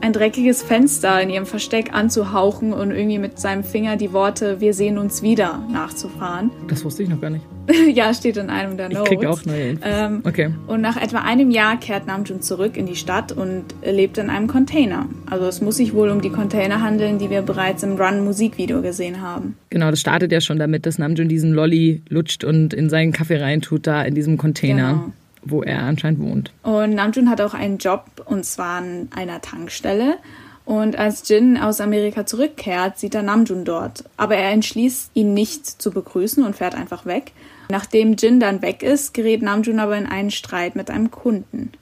ein 0.00 0.12
dreckiges 0.12 0.62
Fenster 0.62 1.20
in 1.20 1.30
ihrem 1.30 1.46
Versteck 1.46 1.92
anzuhauchen 1.92 2.72
und 2.72 2.90
irgendwie 2.90 3.18
mit 3.18 3.38
seinem 3.38 3.64
Finger 3.64 3.96
die 3.96 4.12
Worte 4.12 4.60
Wir 4.60 4.74
sehen 4.74 4.98
uns 4.98 5.22
wieder 5.22 5.62
nachzufahren. 5.70 6.50
Das 6.68 6.84
wusste 6.84 7.02
ich 7.02 7.08
noch 7.08 7.20
gar 7.20 7.30
nicht. 7.30 7.44
ja, 7.94 8.12
steht 8.14 8.36
in 8.36 8.50
einem 8.50 8.76
der 8.76 8.88
Notes. 8.88 9.10
Ich 9.10 9.18
krieg 9.18 9.28
auch 9.28 9.44
neue 9.44 9.70
Infos. 9.70 9.88
Ähm, 9.88 10.22
okay. 10.24 10.50
Und 10.66 10.80
nach 10.80 11.00
etwa 11.00 11.18
einem 11.18 11.50
Jahr 11.50 11.78
kehrt 11.78 12.06
Namjoon 12.06 12.42
zurück 12.42 12.76
in 12.76 12.86
die 12.86 12.96
Stadt 12.96 13.32
und 13.32 13.64
lebt 13.84 14.18
in 14.18 14.30
einem 14.30 14.48
Container. 14.48 15.06
Also 15.28 15.46
es 15.46 15.60
muss 15.60 15.76
sich 15.76 15.94
wohl 15.94 16.10
um 16.10 16.20
die 16.20 16.30
Container 16.30 16.80
handeln, 16.80 17.18
die 17.18 17.30
wir 17.30 17.42
bereits 17.42 17.82
im 17.82 17.96
Run-Musikvideo 17.96 18.82
gesehen 18.82 19.20
haben. 19.20 19.56
Genau, 19.70 19.90
das 19.90 20.00
startet 20.00 20.32
ja 20.32 20.40
schon 20.40 20.58
damit, 20.58 20.86
dass 20.86 20.98
Namjoon 20.98 21.28
diesen 21.28 21.52
Lolly 21.52 22.02
lutscht 22.08 22.44
und 22.44 22.74
in 22.74 22.88
seinen 22.88 23.12
Kaffee 23.12 23.40
reintut, 23.40 23.86
da 23.86 24.02
in 24.02 24.14
diesem 24.14 24.36
Container. 24.36 24.92
Genau 24.92 25.12
wo 25.42 25.62
er 25.62 25.82
anscheinend 25.82 26.20
wohnt. 26.20 26.52
Und 26.62 26.94
Namjoon 26.94 27.30
hat 27.30 27.40
auch 27.40 27.54
einen 27.54 27.78
Job 27.78 28.04
und 28.24 28.44
zwar 28.44 28.78
an 28.78 29.08
einer 29.14 29.40
Tankstelle. 29.40 30.18
Und 30.64 30.96
als 30.96 31.28
Jin 31.28 31.56
aus 31.58 31.80
Amerika 31.80 32.26
zurückkehrt, 32.26 32.98
sieht 32.98 33.14
er 33.14 33.22
Namjoon 33.22 33.64
dort. 33.64 34.04
Aber 34.16 34.36
er 34.36 34.50
entschließt, 34.50 35.10
ihn 35.14 35.34
nicht 35.34 35.66
zu 35.66 35.90
begrüßen 35.90 36.44
und 36.44 36.54
fährt 36.54 36.74
einfach 36.74 37.06
weg. 37.06 37.32
Nachdem 37.70 38.14
Jin 38.14 38.38
dann 38.38 38.62
weg 38.62 38.82
ist, 38.82 39.14
gerät 39.14 39.42
Namjoon 39.42 39.80
aber 39.80 39.96
in 39.96 40.06
einen 40.06 40.30
Streit 40.30 40.76
mit 40.76 40.90
einem 40.90 41.10
Kunden. 41.10 41.72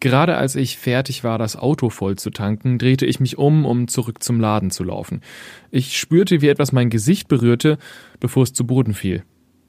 Gerade 0.00 0.36
als 0.36 0.56
ich 0.56 0.78
fertig 0.78 1.24
war, 1.24 1.38
das 1.38 1.56
Auto 1.56 1.90
voll 1.90 2.16
zu 2.16 2.30
tanken, 2.30 2.78
drehte 2.78 3.04
ich 3.04 3.20
mich 3.20 3.36
um, 3.36 3.66
um 3.66 3.86
zurück 3.86 4.22
zum 4.22 4.40
Laden 4.40 4.70
zu 4.70 4.82
laufen. 4.82 5.20
Ich 5.70 5.98
spürte, 5.98 6.40
wie 6.40 6.48
etwas 6.48 6.72
mein 6.72 6.88
Gesicht 6.88 7.28
berührte, 7.28 7.78
bevor 8.18 8.44
es 8.44 8.54
zu 8.54 8.66
Boden 8.66 8.94
fiel. 8.94 9.24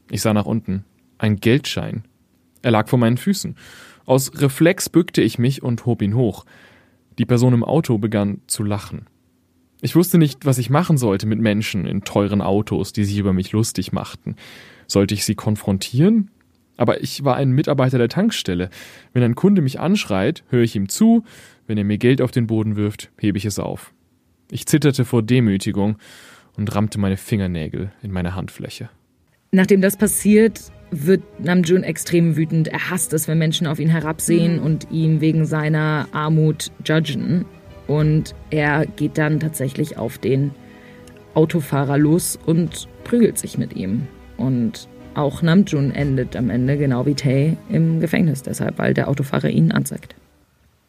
Ich 0.10 0.22
sah 0.22 0.34
nach 0.34 0.46
unten. 0.46 0.86
Ein 1.18 1.36
Geldschein. 1.36 2.06
Er 2.62 2.72
lag 2.72 2.88
vor 2.88 3.00
meinen 3.00 3.18
Füßen. 3.18 3.56
Aus 4.06 4.32
Reflex 4.36 4.90
bückte 4.90 5.22
ich 5.22 5.40
mich 5.40 5.64
und 5.64 5.86
hob 5.86 6.02
ihn 6.02 6.16
hoch. 6.16 6.46
Die 7.18 7.26
Person 7.26 7.54
im 7.54 7.64
Auto 7.64 7.98
begann 7.98 8.42
zu 8.48 8.64
lachen. 8.64 9.08
Ich 9.82 9.96
wusste 9.96 10.18
nicht, 10.18 10.46
was 10.46 10.60
ich 10.60 10.70
machen 10.70 10.98
sollte 10.98 11.26
mit 11.26 11.40
Menschen 11.40 11.88
in 11.88 12.04
teuren 12.04 12.42
Autos, 12.42 12.94
die 12.94 13.04
sich 13.04 13.18
über 13.18 13.34
mich 13.34 13.52
lustig 13.52 13.92
machten. 13.92 14.36
Sollte 14.86 15.14
ich 15.14 15.26
sie 15.26 15.36
konfrontieren? 15.36 16.30
Aber 16.78 17.02
ich 17.02 17.24
war 17.24 17.36
ein 17.36 17.52
Mitarbeiter 17.52 17.98
der 17.98 18.10
Tankstelle. 18.10 18.70
Wenn 19.14 19.24
ein 19.24 19.36
Kunde 19.36 19.62
mich 19.62 19.80
anschreit, 19.80 20.44
höre 20.50 20.64
ich 20.64 20.76
ihm 20.76 20.88
zu, 20.88 21.24
wenn 21.68 21.78
er 21.78 21.84
mir 21.84 21.98
Geld 21.98 22.22
auf 22.22 22.32
den 22.32 22.48
Boden 22.48 22.76
wirft, 22.76 23.12
hebe 23.18 23.38
ich 23.38 23.46
es 23.46 23.60
auf. 23.60 23.94
Ich 24.52 24.66
zitterte 24.66 25.06
vor 25.06 25.24
Demütigung 25.24 25.98
und 26.58 26.74
rammte 26.76 27.00
meine 27.00 27.18
Fingernägel 27.18 27.92
in 28.02 28.12
meine 28.12 28.36
Handfläche. 28.36 28.90
Nachdem 29.52 29.82
das 29.82 29.98
passiert, 29.98 30.72
wird 30.92 31.22
Namjoon 31.40 31.84
extrem 31.84 32.38
wütend. 32.38 32.70
Er 32.70 32.90
hasst 32.90 33.14
es, 33.14 33.28
wenn 33.28 33.38
Menschen 33.38 33.68
auf 33.68 33.80
ihn 33.80 33.90
herabsehen 33.90 34.58
mhm. 34.58 34.64
und 34.64 34.92
ihn 34.92 35.20
wegen 35.20 35.46
seiner 35.46 36.08
Armut 36.14 36.72
judgen. 36.86 37.46
Und 37.88 38.34
er 38.50 38.86
geht 38.86 39.18
dann 39.18 39.40
tatsächlich 39.40 39.98
auf 39.98 40.18
den 40.18 40.52
Autofahrer 41.34 41.98
los 41.98 42.40
und 42.46 42.88
prügelt 43.04 43.38
sich 43.38 43.58
mit 43.58 43.76
ihm. 43.76 44.08
Und 44.38 44.88
auch 45.16 45.42
Namjoon 45.42 45.92
endet 45.92 46.38
am 46.38 46.50
Ende, 46.50 46.78
genau 46.78 47.06
wie 47.06 47.16
Tae, 47.16 47.58
im 47.70 48.00
Gefängnis 48.00 48.44
deshalb, 48.44 48.78
weil 48.78 48.94
der 48.94 49.10
Autofahrer 49.10 49.50
ihn 49.50 49.72
anzeigt. 49.74 50.16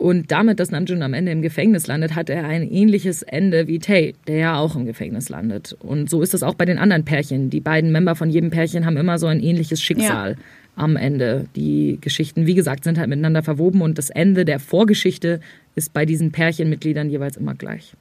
Und 0.03 0.33
damit, 0.33 0.59
dass 0.59 0.73
Namjoon 0.73 1.01
am 1.03 1.15
Ende 1.15 1.31
im 1.31 1.43
Gefängnis 1.43 1.87
landet, 1.87 2.17
hat 2.17 2.29
er 2.29 2.45
ein 2.45 2.69
ähnliches 2.69 3.23
Ende 3.23 3.69
wie 3.69 3.79
Tay, 3.79 4.17
der 4.27 4.37
ja 4.37 4.59
auch 4.59 4.75
im 4.75 4.85
Gefängnis 4.85 5.29
landet. 5.29 5.77
Und 5.79 6.11
so 6.11 6.23
ist 6.23 6.35
es 6.35 6.43
auch 6.43 6.55
bei 6.55 6.65
den 6.65 6.79
anderen 6.79 7.05
Pärchen. 7.05 7.51
Die 7.51 7.61
beiden 7.61 7.93
Member 7.93 8.17
von 8.17 8.29
jedem 8.29 8.51
Pärchen 8.51 8.85
haben 8.85 8.97
immer 8.97 9.21
so 9.21 9.29
ein 9.29 9.39
ähnliches 9.39 9.81
Schicksal. 9.81 10.33
Ja. 10.33 10.37
Am 10.75 10.97
Ende. 10.97 11.47
Die 11.55 11.99
Geschichten, 12.01 12.47
wie 12.47 12.55
gesagt, 12.55 12.83
sind 12.83 12.99
halt 12.99 13.11
miteinander 13.11 13.45
verwoben 13.45 13.81
und 13.81 13.97
das 13.97 14.11
Ende 14.11 14.45
der 14.45 14.59
Vorgeschichte 14.59 15.39
ist 15.77 15.93
bei 15.93 16.05
diesen 16.05 16.33
Pärchenmitgliedern 16.33 17.09
jeweils 17.09 17.37
immer 17.37 17.55
gleich. 17.55 17.95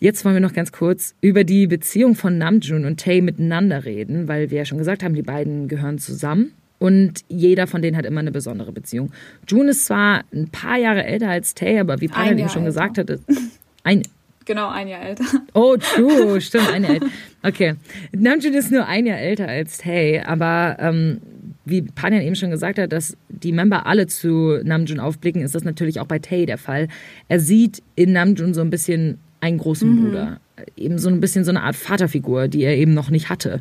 Jetzt 0.00 0.26
wollen 0.26 0.34
wir 0.34 0.40
noch 0.40 0.52
ganz 0.52 0.70
kurz 0.70 1.14
über 1.22 1.44
die 1.44 1.66
Beziehung 1.66 2.14
von 2.14 2.36
Namjoon 2.36 2.84
und 2.84 3.00
Tay 3.00 3.22
miteinander 3.22 3.86
reden, 3.86 4.28
weil 4.28 4.50
wir 4.50 4.58
ja 4.58 4.64
schon 4.66 4.76
gesagt 4.76 5.02
haben, 5.02 5.14
die 5.14 5.22
beiden 5.22 5.66
gehören 5.68 5.98
zusammen. 5.98 6.52
Und 6.82 7.20
jeder 7.28 7.68
von 7.68 7.80
denen 7.80 7.96
hat 7.96 8.04
immer 8.06 8.18
eine 8.18 8.32
besondere 8.32 8.72
Beziehung. 8.72 9.12
June 9.46 9.70
ist 9.70 9.86
zwar 9.86 10.24
ein 10.34 10.48
paar 10.48 10.78
Jahre 10.78 11.04
älter 11.04 11.28
als 11.28 11.54
Tay, 11.54 11.78
aber 11.78 12.00
wie 12.00 12.08
Paul 12.08 12.32
eben 12.32 12.48
schon 12.48 12.64
älter. 12.66 12.88
gesagt 12.88 12.98
hat, 12.98 13.20
ein, 13.84 14.02
Genau, 14.46 14.68
ein 14.68 14.88
Jahr 14.88 15.02
älter. 15.02 15.24
Oh, 15.54 15.76
true, 15.76 16.40
stimmt, 16.40 16.72
ein 16.72 16.82
Jahr 16.82 16.94
älter. 16.94 17.06
Okay. 17.44 17.74
Namjoon 18.10 18.54
ist 18.54 18.72
nur 18.72 18.84
ein 18.88 19.06
Jahr 19.06 19.18
älter 19.18 19.46
als 19.46 19.78
Tay, 19.78 20.22
aber 20.26 20.76
ähm, 20.80 21.20
wie 21.64 21.82
Panjan 21.82 22.22
eben 22.22 22.34
schon 22.34 22.50
gesagt 22.50 22.80
hat, 22.80 22.90
dass 22.90 23.16
die 23.28 23.52
Member 23.52 23.86
alle 23.86 24.08
zu 24.08 24.58
Namjoon 24.64 24.98
aufblicken, 24.98 25.40
ist 25.42 25.54
das 25.54 25.62
natürlich 25.62 26.00
auch 26.00 26.06
bei 26.06 26.18
Tay 26.18 26.46
der 26.46 26.58
Fall. 26.58 26.88
Er 27.28 27.38
sieht 27.38 27.80
in 27.94 28.10
Namjoon 28.10 28.54
so 28.54 28.60
ein 28.60 28.70
bisschen 28.70 29.18
einen 29.40 29.58
großen 29.58 29.88
mhm. 29.88 30.02
Bruder. 30.02 30.40
Eben 30.76 30.98
so 30.98 31.08
ein 31.10 31.20
bisschen 31.20 31.44
so 31.44 31.52
eine 31.52 31.62
Art 31.62 31.76
Vaterfigur, 31.76 32.48
die 32.48 32.64
er 32.64 32.76
eben 32.76 32.92
noch 32.92 33.10
nicht 33.10 33.28
hatte. 33.28 33.60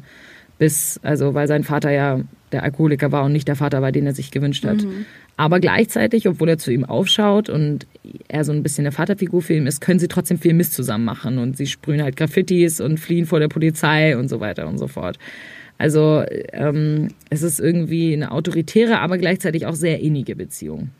Bis, 0.62 1.00
also, 1.02 1.34
weil 1.34 1.48
sein 1.48 1.64
Vater 1.64 1.90
ja 1.90 2.20
der 2.52 2.62
Alkoholiker 2.62 3.12
war 3.12 3.24
und 3.24 3.34
nicht 3.34 3.48
der 3.48 3.56
Vater 3.56 3.82
war, 3.82 3.92
den 3.92 4.06
er 4.06 4.14
sich 4.14 4.30
gewünscht 4.30 4.64
hat. 4.64 4.84
Mhm. 4.84 5.08
Aber 5.36 5.60
gleichzeitig, 5.60 6.28
obwohl 6.28 6.50
er 6.50 6.60
zu 6.60 6.72
ihm 6.72 6.86
aufschaut 6.86 7.50
und 7.50 7.88
er 8.28 8.44
so 8.44 8.52
ein 8.52 8.62
bisschen 8.62 8.86
eine 8.86 8.92
Vaterfigur 8.92 9.42
für 9.42 9.56
ihn 9.56 9.66
ist, 9.66 9.82
können 9.82 9.98
sie 9.98 10.08
trotzdem 10.08 10.38
viel 10.38 10.54
Mist 10.54 10.74
zusammen 10.74 11.04
machen 11.04 11.40
und 11.40 11.58
sie 11.58 11.66
sprühen 11.66 12.04
halt 12.04 12.16
Graffitis 12.16 12.80
und 12.80 13.00
fliehen 13.00 13.26
vor 13.26 13.40
der 13.40 13.48
Polizei 13.48 14.16
und 14.16 14.30
so 14.30 14.40
weiter 14.40 14.68
und 14.68 14.78
so 14.78 14.86
fort. 14.86 15.18
Also 15.80 16.24
ähm, 16.54 17.08
es 17.32 17.42
ist 17.42 17.60
irgendwie 17.60 18.14
eine 18.14 18.32
autoritäre, 18.32 19.00
aber 19.00 19.18
gleichzeitig 19.18 19.66
auch 19.66 19.74
sehr 19.74 20.00
innige 20.00 20.36
Beziehung. 20.36 20.92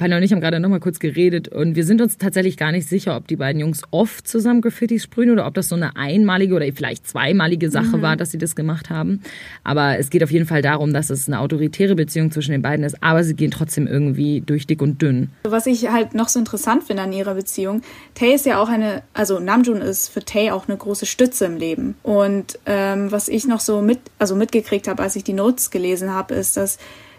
Panna 0.00 0.16
und 0.16 0.22
ich 0.22 0.32
haben 0.32 0.40
gerade 0.40 0.60
noch 0.60 0.70
mal 0.70 0.80
kurz 0.80 0.98
geredet 0.98 1.48
und 1.48 1.76
wir 1.76 1.84
sind 1.84 2.00
uns 2.00 2.16
tatsächlich 2.16 2.56
gar 2.56 2.72
nicht 2.72 2.88
sicher, 2.88 3.16
ob 3.16 3.28
die 3.28 3.36
beiden 3.36 3.60
Jungs 3.60 3.82
oft 3.90 4.26
zusammen 4.26 4.62
Graffiti 4.62 4.98
sprühen 4.98 5.30
oder 5.30 5.46
ob 5.46 5.52
das 5.52 5.68
so 5.68 5.74
eine 5.74 5.94
einmalige 5.94 6.54
oder 6.54 6.64
vielleicht 6.72 7.06
zweimalige 7.06 7.70
Sache 7.70 7.98
mhm. 7.98 8.02
war, 8.02 8.16
dass 8.16 8.30
sie 8.30 8.38
das 8.38 8.56
gemacht 8.56 8.88
haben. 8.88 9.20
Aber 9.62 9.98
es 9.98 10.08
geht 10.08 10.24
auf 10.24 10.30
jeden 10.30 10.46
Fall 10.46 10.62
darum, 10.62 10.94
dass 10.94 11.10
es 11.10 11.28
eine 11.28 11.38
autoritäre 11.38 11.96
Beziehung 11.96 12.30
zwischen 12.30 12.52
den 12.52 12.62
beiden 12.62 12.82
ist, 12.82 13.02
aber 13.02 13.24
sie 13.24 13.34
gehen 13.34 13.50
trotzdem 13.50 13.86
irgendwie 13.86 14.40
durch 14.40 14.66
dick 14.66 14.80
und 14.80 15.02
dünn. 15.02 15.28
Was 15.42 15.66
ich 15.66 15.90
halt 15.90 16.14
noch 16.14 16.28
so 16.28 16.38
interessant 16.38 16.84
finde 16.84 17.02
an 17.02 17.12
ihrer 17.12 17.34
Beziehung, 17.34 17.82
Tay 18.14 18.34
ist 18.34 18.46
ja 18.46 18.58
auch 18.58 18.70
eine, 18.70 19.02
also 19.12 19.38
Namjoon 19.38 19.82
ist 19.82 20.08
für 20.08 20.24
Tay 20.24 20.50
auch 20.50 20.66
eine 20.66 20.78
große 20.78 21.04
Stütze 21.04 21.44
im 21.44 21.58
Leben. 21.58 21.94
Und 22.02 22.58
ähm, 22.64 23.12
was 23.12 23.28
ich 23.28 23.46
noch 23.46 23.60
so 23.60 23.82
mit, 23.82 23.98
also 24.18 24.34
mitgekriegt 24.34 24.88
habe, 24.88 25.02
als 25.02 25.14
ich 25.14 25.24
die 25.24 25.34
Notes 25.34 25.70
gelesen 25.70 26.10
habe, 26.10 26.36
ist, 26.36 26.56
dass 26.56 26.78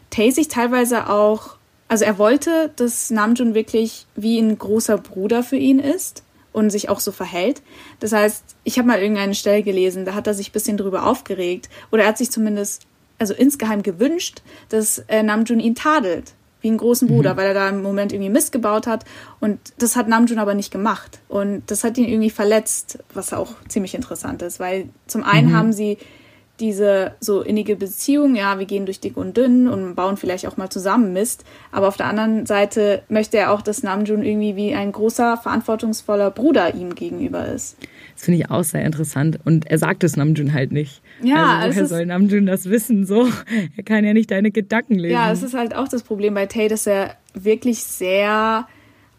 Tay 0.10 0.32
sich 0.32 0.48
teilweise 0.48 1.08
auch 1.08 1.61
also 1.92 2.06
er 2.06 2.18
wollte, 2.18 2.72
dass 2.78 3.10
Namjoon 3.10 3.54
wirklich 3.54 4.06
wie 4.16 4.40
ein 4.40 4.58
großer 4.58 4.98
Bruder 4.98 5.44
für 5.44 5.58
ihn 5.58 5.78
ist 5.78 6.24
und 6.54 6.70
sich 6.70 6.88
auch 6.88 7.02
so 7.02 7.12
verhält. 7.12 7.62
Das 8.00 8.14
heißt, 8.14 8.46
ich 8.64 8.78
habe 8.78 8.88
mal 8.88 9.02
irgendeine 9.02 9.36
Stelle 9.36 9.62
gelesen, 9.62 10.06
da 10.06 10.16
hat 10.16 10.26
er 10.26 10.34
sich 10.34 10.52
ein 10.52 10.52
bisschen 10.54 10.78
drüber 10.78 11.06
aufgeregt 11.06 11.70
oder 11.92 12.04
er 12.04 12.08
hat 12.08 12.18
sich 12.18 12.32
zumindest 12.32 12.88
also 13.20 13.34
insgeheim 13.34 13.84
gewünscht, 13.84 14.42
dass 14.70 15.00
äh, 15.10 15.22
Namjoon 15.22 15.60
ihn 15.60 15.76
tadelt 15.76 16.32
wie 16.62 16.70
einen 16.70 16.78
großen 16.78 17.10
Bruder, 17.10 17.34
mhm. 17.34 17.38
weil 17.38 17.48
er 17.50 17.54
da 17.56 17.68
im 17.68 17.82
Moment 17.82 18.14
irgendwie 18.14 18.30
Mist 18.30 18.54
gebaut 18.54 18.88
hat 18.88 19.04
und 19.42 19.60
das 19.78 19.98
hat 19.98 20.08
Namjoon 20.08 20.40
aber 20.40 20.54
nicht 20.54 20.72
gemacht 20.72 21.20
und 21.28 21.64
das 21.68 21.84
hat 21.84 21.98
ihn 21.98 22.08
irgendwie 22.08 22.30
verletzt, 22.30 23.00
was 23.14 23.34
auch 23.34 23.56
ziemlich 23.68 23.96
interessant 23.96 24.42
ist, 24.44 24.62
weil 24.62 24.88
zum 25.08 25.24
einen 25.24 25.50
mhm. 25.50 25.56
haben 25.58 25.74
sie 25.74 25.98
diese 26.62 27.16
so 27.20 27.42
innige 27.42 27.76
Beziehung, 27.76 28.36
ja, 28.36 28.60
wir 28.60 28.66
gehen 28.66 28.86
durch 28.86 29.00
dick 29.00 29.18
und 29.18 29.36
dünn 29.36 29.68
und 29.68 29.96
bauen 29.96 30.16
vielleicht 30.16 30.48
auch 30.48 30.56
mal 30.56 30.70
zusammen 30.70 31.12
Mist. 31.12 31.44
Aber 31.72 31.88
auf 31.88 31.98
der 31.98 32.06
anderen 32.06 32.46
Seite 32.46 33.02
möchte 33.10 33.38
er 33.38 33.52
auch, 33.52 33.62
dass 33.62 33.84
Namjoon 33.84 34.24
irgendwie 34.24 34.56
wie 34.56 34.74
ein 34.74 34.92
großer, 34.92 35.38
verantwortungsvoller 35.38 36.32
Bruder 36.32 36.76
ihm 36.76 36.96
gegenüber 36.96 37.48
ist. 37.48 37.78
Das 38.16 38.26
finde 38.26 38.40
ich 38.40 38.52
auch 38.52 38.64
sehr 38.64 38.86
interessant. 38.86 39.40
Und 39.44 39.66
er 39.66 39.80
sagt 39.80 40.04
es 40.04 40.16
Namjoon 40.16 40.54
halt 40.54 40.72
nicht. 40.72 41.02
Ja, 41.24 41.58
also 41.58 41.76
woher 41.76 41.88
soll 41.88 42.06
Namjoon 42.06 42.46
das 42.46 42.70
wissen? 42.70 43.06
So, 43.06 43.28
er 43.76 43.84
kann 43.84 44.06
ja 44.06 44.14
nicht 44.14 44.32
deine 44.32 44.52
Gedanken 44.52 44.96
lesen. 44.96 45.14
Ja, 45.14 45.32
es 45.32 45.44
ist 45.44 45.56
halt 45.56 45.76
auch 45.76 45.88
das 45.88 46.04
Problem 46.04 46.36
bei 46.36 46.46
Tay, 46.46 46.68
dass 46.68 46.86
er 46.86 47.16
wirklich 47.34 47.84
sehr 47.84 48.68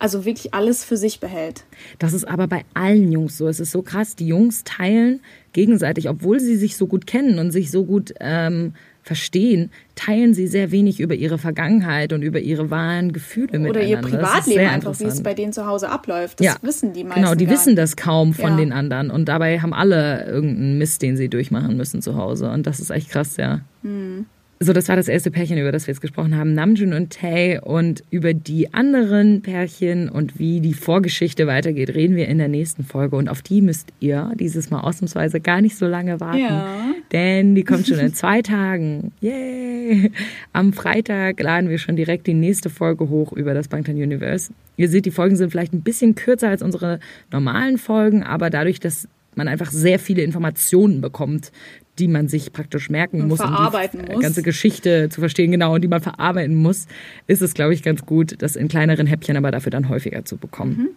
also 0.03 0.25
wirklich 0.25 0.53
alles 0.53 0.83
für 0.83 0.97
sich 0.97 1.21
behält. 1.21 1.63
Das 2.01 2.13
ist 2.13 2.27
aber 2.27 2.49
bei 2.49 2.65
allen 2.75 3.13
Jungs 3.13 3.39
so. 3.39 3.47
Es 3.47 3.61
ist 3.61 3.71
so 3.71 3.83
krass. 3.83 4.17
Die 4.17 4.27
Jungs 4.27 4.65
teilen 4.65 5.21
gegenseitig, 5.53 6.09
obwohl 6.09 6.41
sie 6.41 6.57
sich 6.57 6.77
so 6.77 6.89
gut 6.89 7.07
kennen 7.07 7.39
und 7.39 7.53
sich 7.53 7.71
so 7.71 7.85
gut 7.85 8.13
ähm, 8.19 8.75
verstehen, 9.03 9.71
teilen 9.95 10.35
sie 10.35 10.49
sehr 10.49 10.73
wenig 10.73 10.99
über 10.99 11.15
ihre 11.15 11.39
Vergangenheit 11.39 12.13
und 12.13 12.23
über 12.23 12.41
ihre 12.41 12.69
wahren 12.69 13.13
Gefühle 13.13 13.51
Oder 13.51 13.59
miteinander. 13.61 13.89
ihr 13.89 13.99
Privatleben 13.99 14.67
einfach, 14.67 14.99
wie 14.99 15.05
es 15.05 15.23
bei 15.23 15.35
denen 15.35 15.53
zu 15.53 15.67
Hause 15.67 15.89
abläuft. 15.89 16.41
Das 16.41 16.47
ja, 16.47 16.57
wissen 16.63 16.93
die 16.93 17.05
meisten. 17.05 17.23
Genau, 17.23 17.37
die 17.37 17.49
wissen 17.49 17.77
das 17.77 17.95
kaum 17.95 18.35
von 18.35 18.51
ja. 18.51 18.57
den 18.57 18.73
anderen. 18.73 19.09
Und 19.09 19.27
dabei 19.27 19.61
haben 19.61 19.73
alle 19.73 20.27
irgendeinen 20.27 20.79
Mist, 20.79 21.03
den 21.03 21.17
sie 21.17 21.29
durchmachen 21.29 21.77
müssen 21.77 22.03
zu 22.03 22.17
Hause. 22.17 22.51
Und 22.51 22.67
das 22.67 22.81
ist 22.81 22.91
echt 22.91 23.09
krass, 23.11 23.37
ja. 23.37 23.61
Hm. 23.83 24.27
So, 24.63 24.73
das 24.73 24.89
war 24.89 24.95
das 24.95 25.09
erste 25.09 25.33
Pärchen, 25.33 25.59
über 25.59 25.73
das 25.73 25.89
wir 25.89 25.93
jetzt 25.93 26.01
gesprochen 26.01 26.37
haben, 26.37 26.55
Namjoon 26.55 26.93
und 26.93 27.13
Tae. 27.13 27.59
Und 27.61 28.05
über 28.11 28.33
die 28.33 28.73
anderen 28.73 29.43
Pärchen 29.43 30.09
und 30.09 30.39
wie 30.39 30.61
die 30.61 30.73
Vorgeschichte 30.75 31.49
weitergeht, 31.49 31.95
reden 31.95 32.15
wir 32.15 32.29
in 32.29 32.39
der 32.39 32.47
nächsten 32.47 32.85
Folge. 32.85 33.17
Und 33.17 33.29
auf 33.29 33.43
die 33.43 33.61
müsst 33.61 33.89
ihr 33.99 34.31
dieses 34.37 34.71
Mal 34.71 34.81
ausnahmsweise 34.81 35.41
gar 35.41 35.61
nicht 35.61 35.77
so 35.77 35.89
lange 35.89 36.21
warten. 36.21 36.39
Ja. 36.39 36.95
Denn 37.11 37.57
die 37.57 37.65
kommt 37.65 37.89
schon 37.89 37.99
in 37.99 38.15
zwei 38.15 38.41
Tagen. 38.43 39.11
Yay! 39.21 40.13
Am 40.53 40.73
Freitag 40.73 41.43
laden 41.43 41.69
wir 41.69 41.79
schon 41.79 41.97
direkt 41.97 42.29
die 42.29 42.35
nächste 42.35 42.71
Folge 42.71 43.09
hoch 43.09 43.33
über 43.33 43.55
das 43.55 43.67
Bangtan 43.67 43.97
Universe. 43.97 44.53
Ihr 44.77 44.89
seht, 44.89 45.07
die 45.07 45.11
Folgen 45.11 45.35
sind 45.35 45.51
vielleicht 45.51 45.73
ein 45.73 45.83
bisschen 45.83 46.15
kürzer 46.15 46.49
als 46.49 46.63
unsere 46.63 47.01
normalen 47.33 47.79
Folgen, 47.79 48.23
aber 48.23 48.49
dadurch, 48.49 48.79
dass 48.79 49.09
man 49.35 49.49
einfach 49.49 49.71
sehr 49.71 49.99
viele 49.99 50.23
Informationen 50.23 51.01
bekommt, 51.01 51.53
die 51.99 52.09
man 52.09 52.29
sich 52.29 52.53
praktisch 52.53 52.89
merken 52.91 53.23
und 53.23 53.29
muss, 53.29 53.39
verarbeiten 53.39 54.01
um 54.01 54.07
die 54.07 54.13
muss. 54.13 54.23
ganze 54.23 54.43
Geschichte 54.43 55.09
zu 55.11 55.21
verstehen, 55.21 55.51
genau, 55.51 55.75
und 55.75 55.83
die 55.83 55.89
man 55.89 56.01
verarbeiten 56.01 56.55
muss, 56.55 56.87
ist 57.27 57.43
es, 57.43 57.55
glaube 57.55 57.75
ich, 57.75 57.83
ganz 57.83 58.07
gut, 58.07 58.41
das 58.41 58.57
in 58.57 58.69
kleineren 58.69 59.07
Häppchen 59.07 59.37
aber 59.37 59.51
dafür 59.51 59.71
dann 59.71 59.89
häufiger 59.89 60.25
zu 60.25 60.37
bekommen. 60.37 60.77
Mhm. 60.79 60.89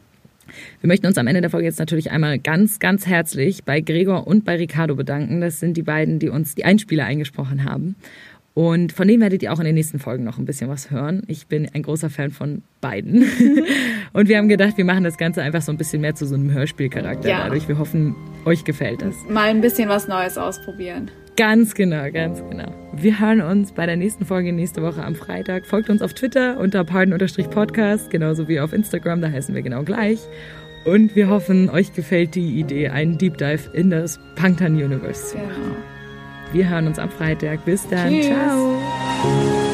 Wir 0.82 0.88
möchten 0.88 1.08
uns 1.08 1.18
am 1.18 1.28
Ende 1.28 1.42
der 1.42 1.50
Folge 1.50 1.66
jetzt 1.66 1.80
natürlich 1.80 2.12
einmal 2.12 2.40
ganz, 2.40 2.80
ganz 2.80 3.08
herzlich 3.08 3.64
bei 3.64 3.82
Gregor 3.82 4.28
und 4.28 4.46
bei 4.46 4.56
Ricardo 4.56 4.96
bedanken. 4.96 5.42
Das 5.42 5.60
sind 5.60 5.76
die 5.76 5.84
beiden, 5.84 6.20
die 6.20 6.30
uns 6.30 6.56
die 6.56 6.66
Einspieler 6.66 7.06
eingesprochen 7.06 7.66
haben. 7.66 7.96
Und 8.56 8.94
von 8.94 9.06
dem 9.06 9.20
werdet 9.20 9.44
ihr 9.44 9.52
auch 9.52 9.60
in 9.60 9.66
den 9.66 9.76
nächsten 9.76 10.00
Folgen 10.00 10.24
noch 10.24 10.38
ein 10.38 10.46
bisschen 10.46 10.70
was 10.70 10.90
hören. 10.90 11.24
Ich 11.28 11.48
bin 11.48 11.68
ein 11.74 11.84
großer 11.84 12.10
Fan 12.10 12.32
von 12.32 12.64
beiden. 12.80 13.26
Und 14.14 14.30
wir 14.30 14.38
haben 14.38 14.48
gedacht, 14.48 14.78
wir 14.78 14.86
machen 14.86 15.04
das 15.04 15.18
Ganze 15.18 15.44
einfach 15.44 15.62
so 15.62 15.74
ein 15.74 15.78
bisschen 15.78 16.00
mehr 16.00 16.16
zu 16.16 16.26
so 16.26 16.36
einem 16.36 16.52
Hörspielcharakter 16.52 17.28
ja. 17.28 17.44
dadurch. 17.44 17.68
Wir 17.68 17.78
hoffen, 17.78 18.16
euch 18.46 18.64
gefällt 18.64 19.02
das. 19.02 19.14
Mal 19.30 19.50
ein 19.50 19.60
bisschen 19.60 19.90
was 19.90 20.08
Neues 20.08 20.38
ausprobieren. 20.38 21.12
Ganz 21.36 21.76
genau, 21.76 22.10
ganz 22.12 22.42
genau. 22.50 22.74
Wir 22.94 23.20
hören 23.20 23.42
uns 23.42 23.74
bei 23.74 23.86
der 23.86 23.98
nächsten 23.98 24.26
Folge 24.26 24.54
nächste 24.54 24.82
Woche 24.82 25.04
am 25.04 25.16
Freitag. 25.16 25.66
Folgt 25.66 25.90
uns 25.90 26.02
auf 26.02 26.14
Twitter 26.14 26.58
unter 26.58 26.86
pardon-podcast, 26.86 28.10
genauso 28.10 28.48
wie 28.48 28.62
auf 28.62 28.72
Instagram, 28.72 29.20
da 29.20 29.30
heißen 29.30 29.54
wir 29.54 29.64
genau 29.64 29.84
gleich. 29.84 30.20
Und 30.86 31.14
wir 31.18 31.28
hoffen, 31.28 31.70
euch 31.70 31.94
gefällt 31.94 32.36
die 32.36 32.58
Idee, 32.58 32.88
einen 32.88 33.18
Deep 33.18 33.38
Dive 33.38 33.70
in 33.74 33.90
das 33.90 34.18
Punktan 34.36 34.76
Universe 34.76 35.32
zu 35.32 35.38
machen. 35.40 35.72
Ja. 35.72 35.95
Wir 36.52 36.70
hören 36.70 36.88
uns 36.88 37.00
am 37.00 37.10
Freitag. 37.10 37.64
Bis 37.66 37.88
dann. 37.88 38.10
Tschüss. 38.10 38.28
Ciao. 38.28 39.65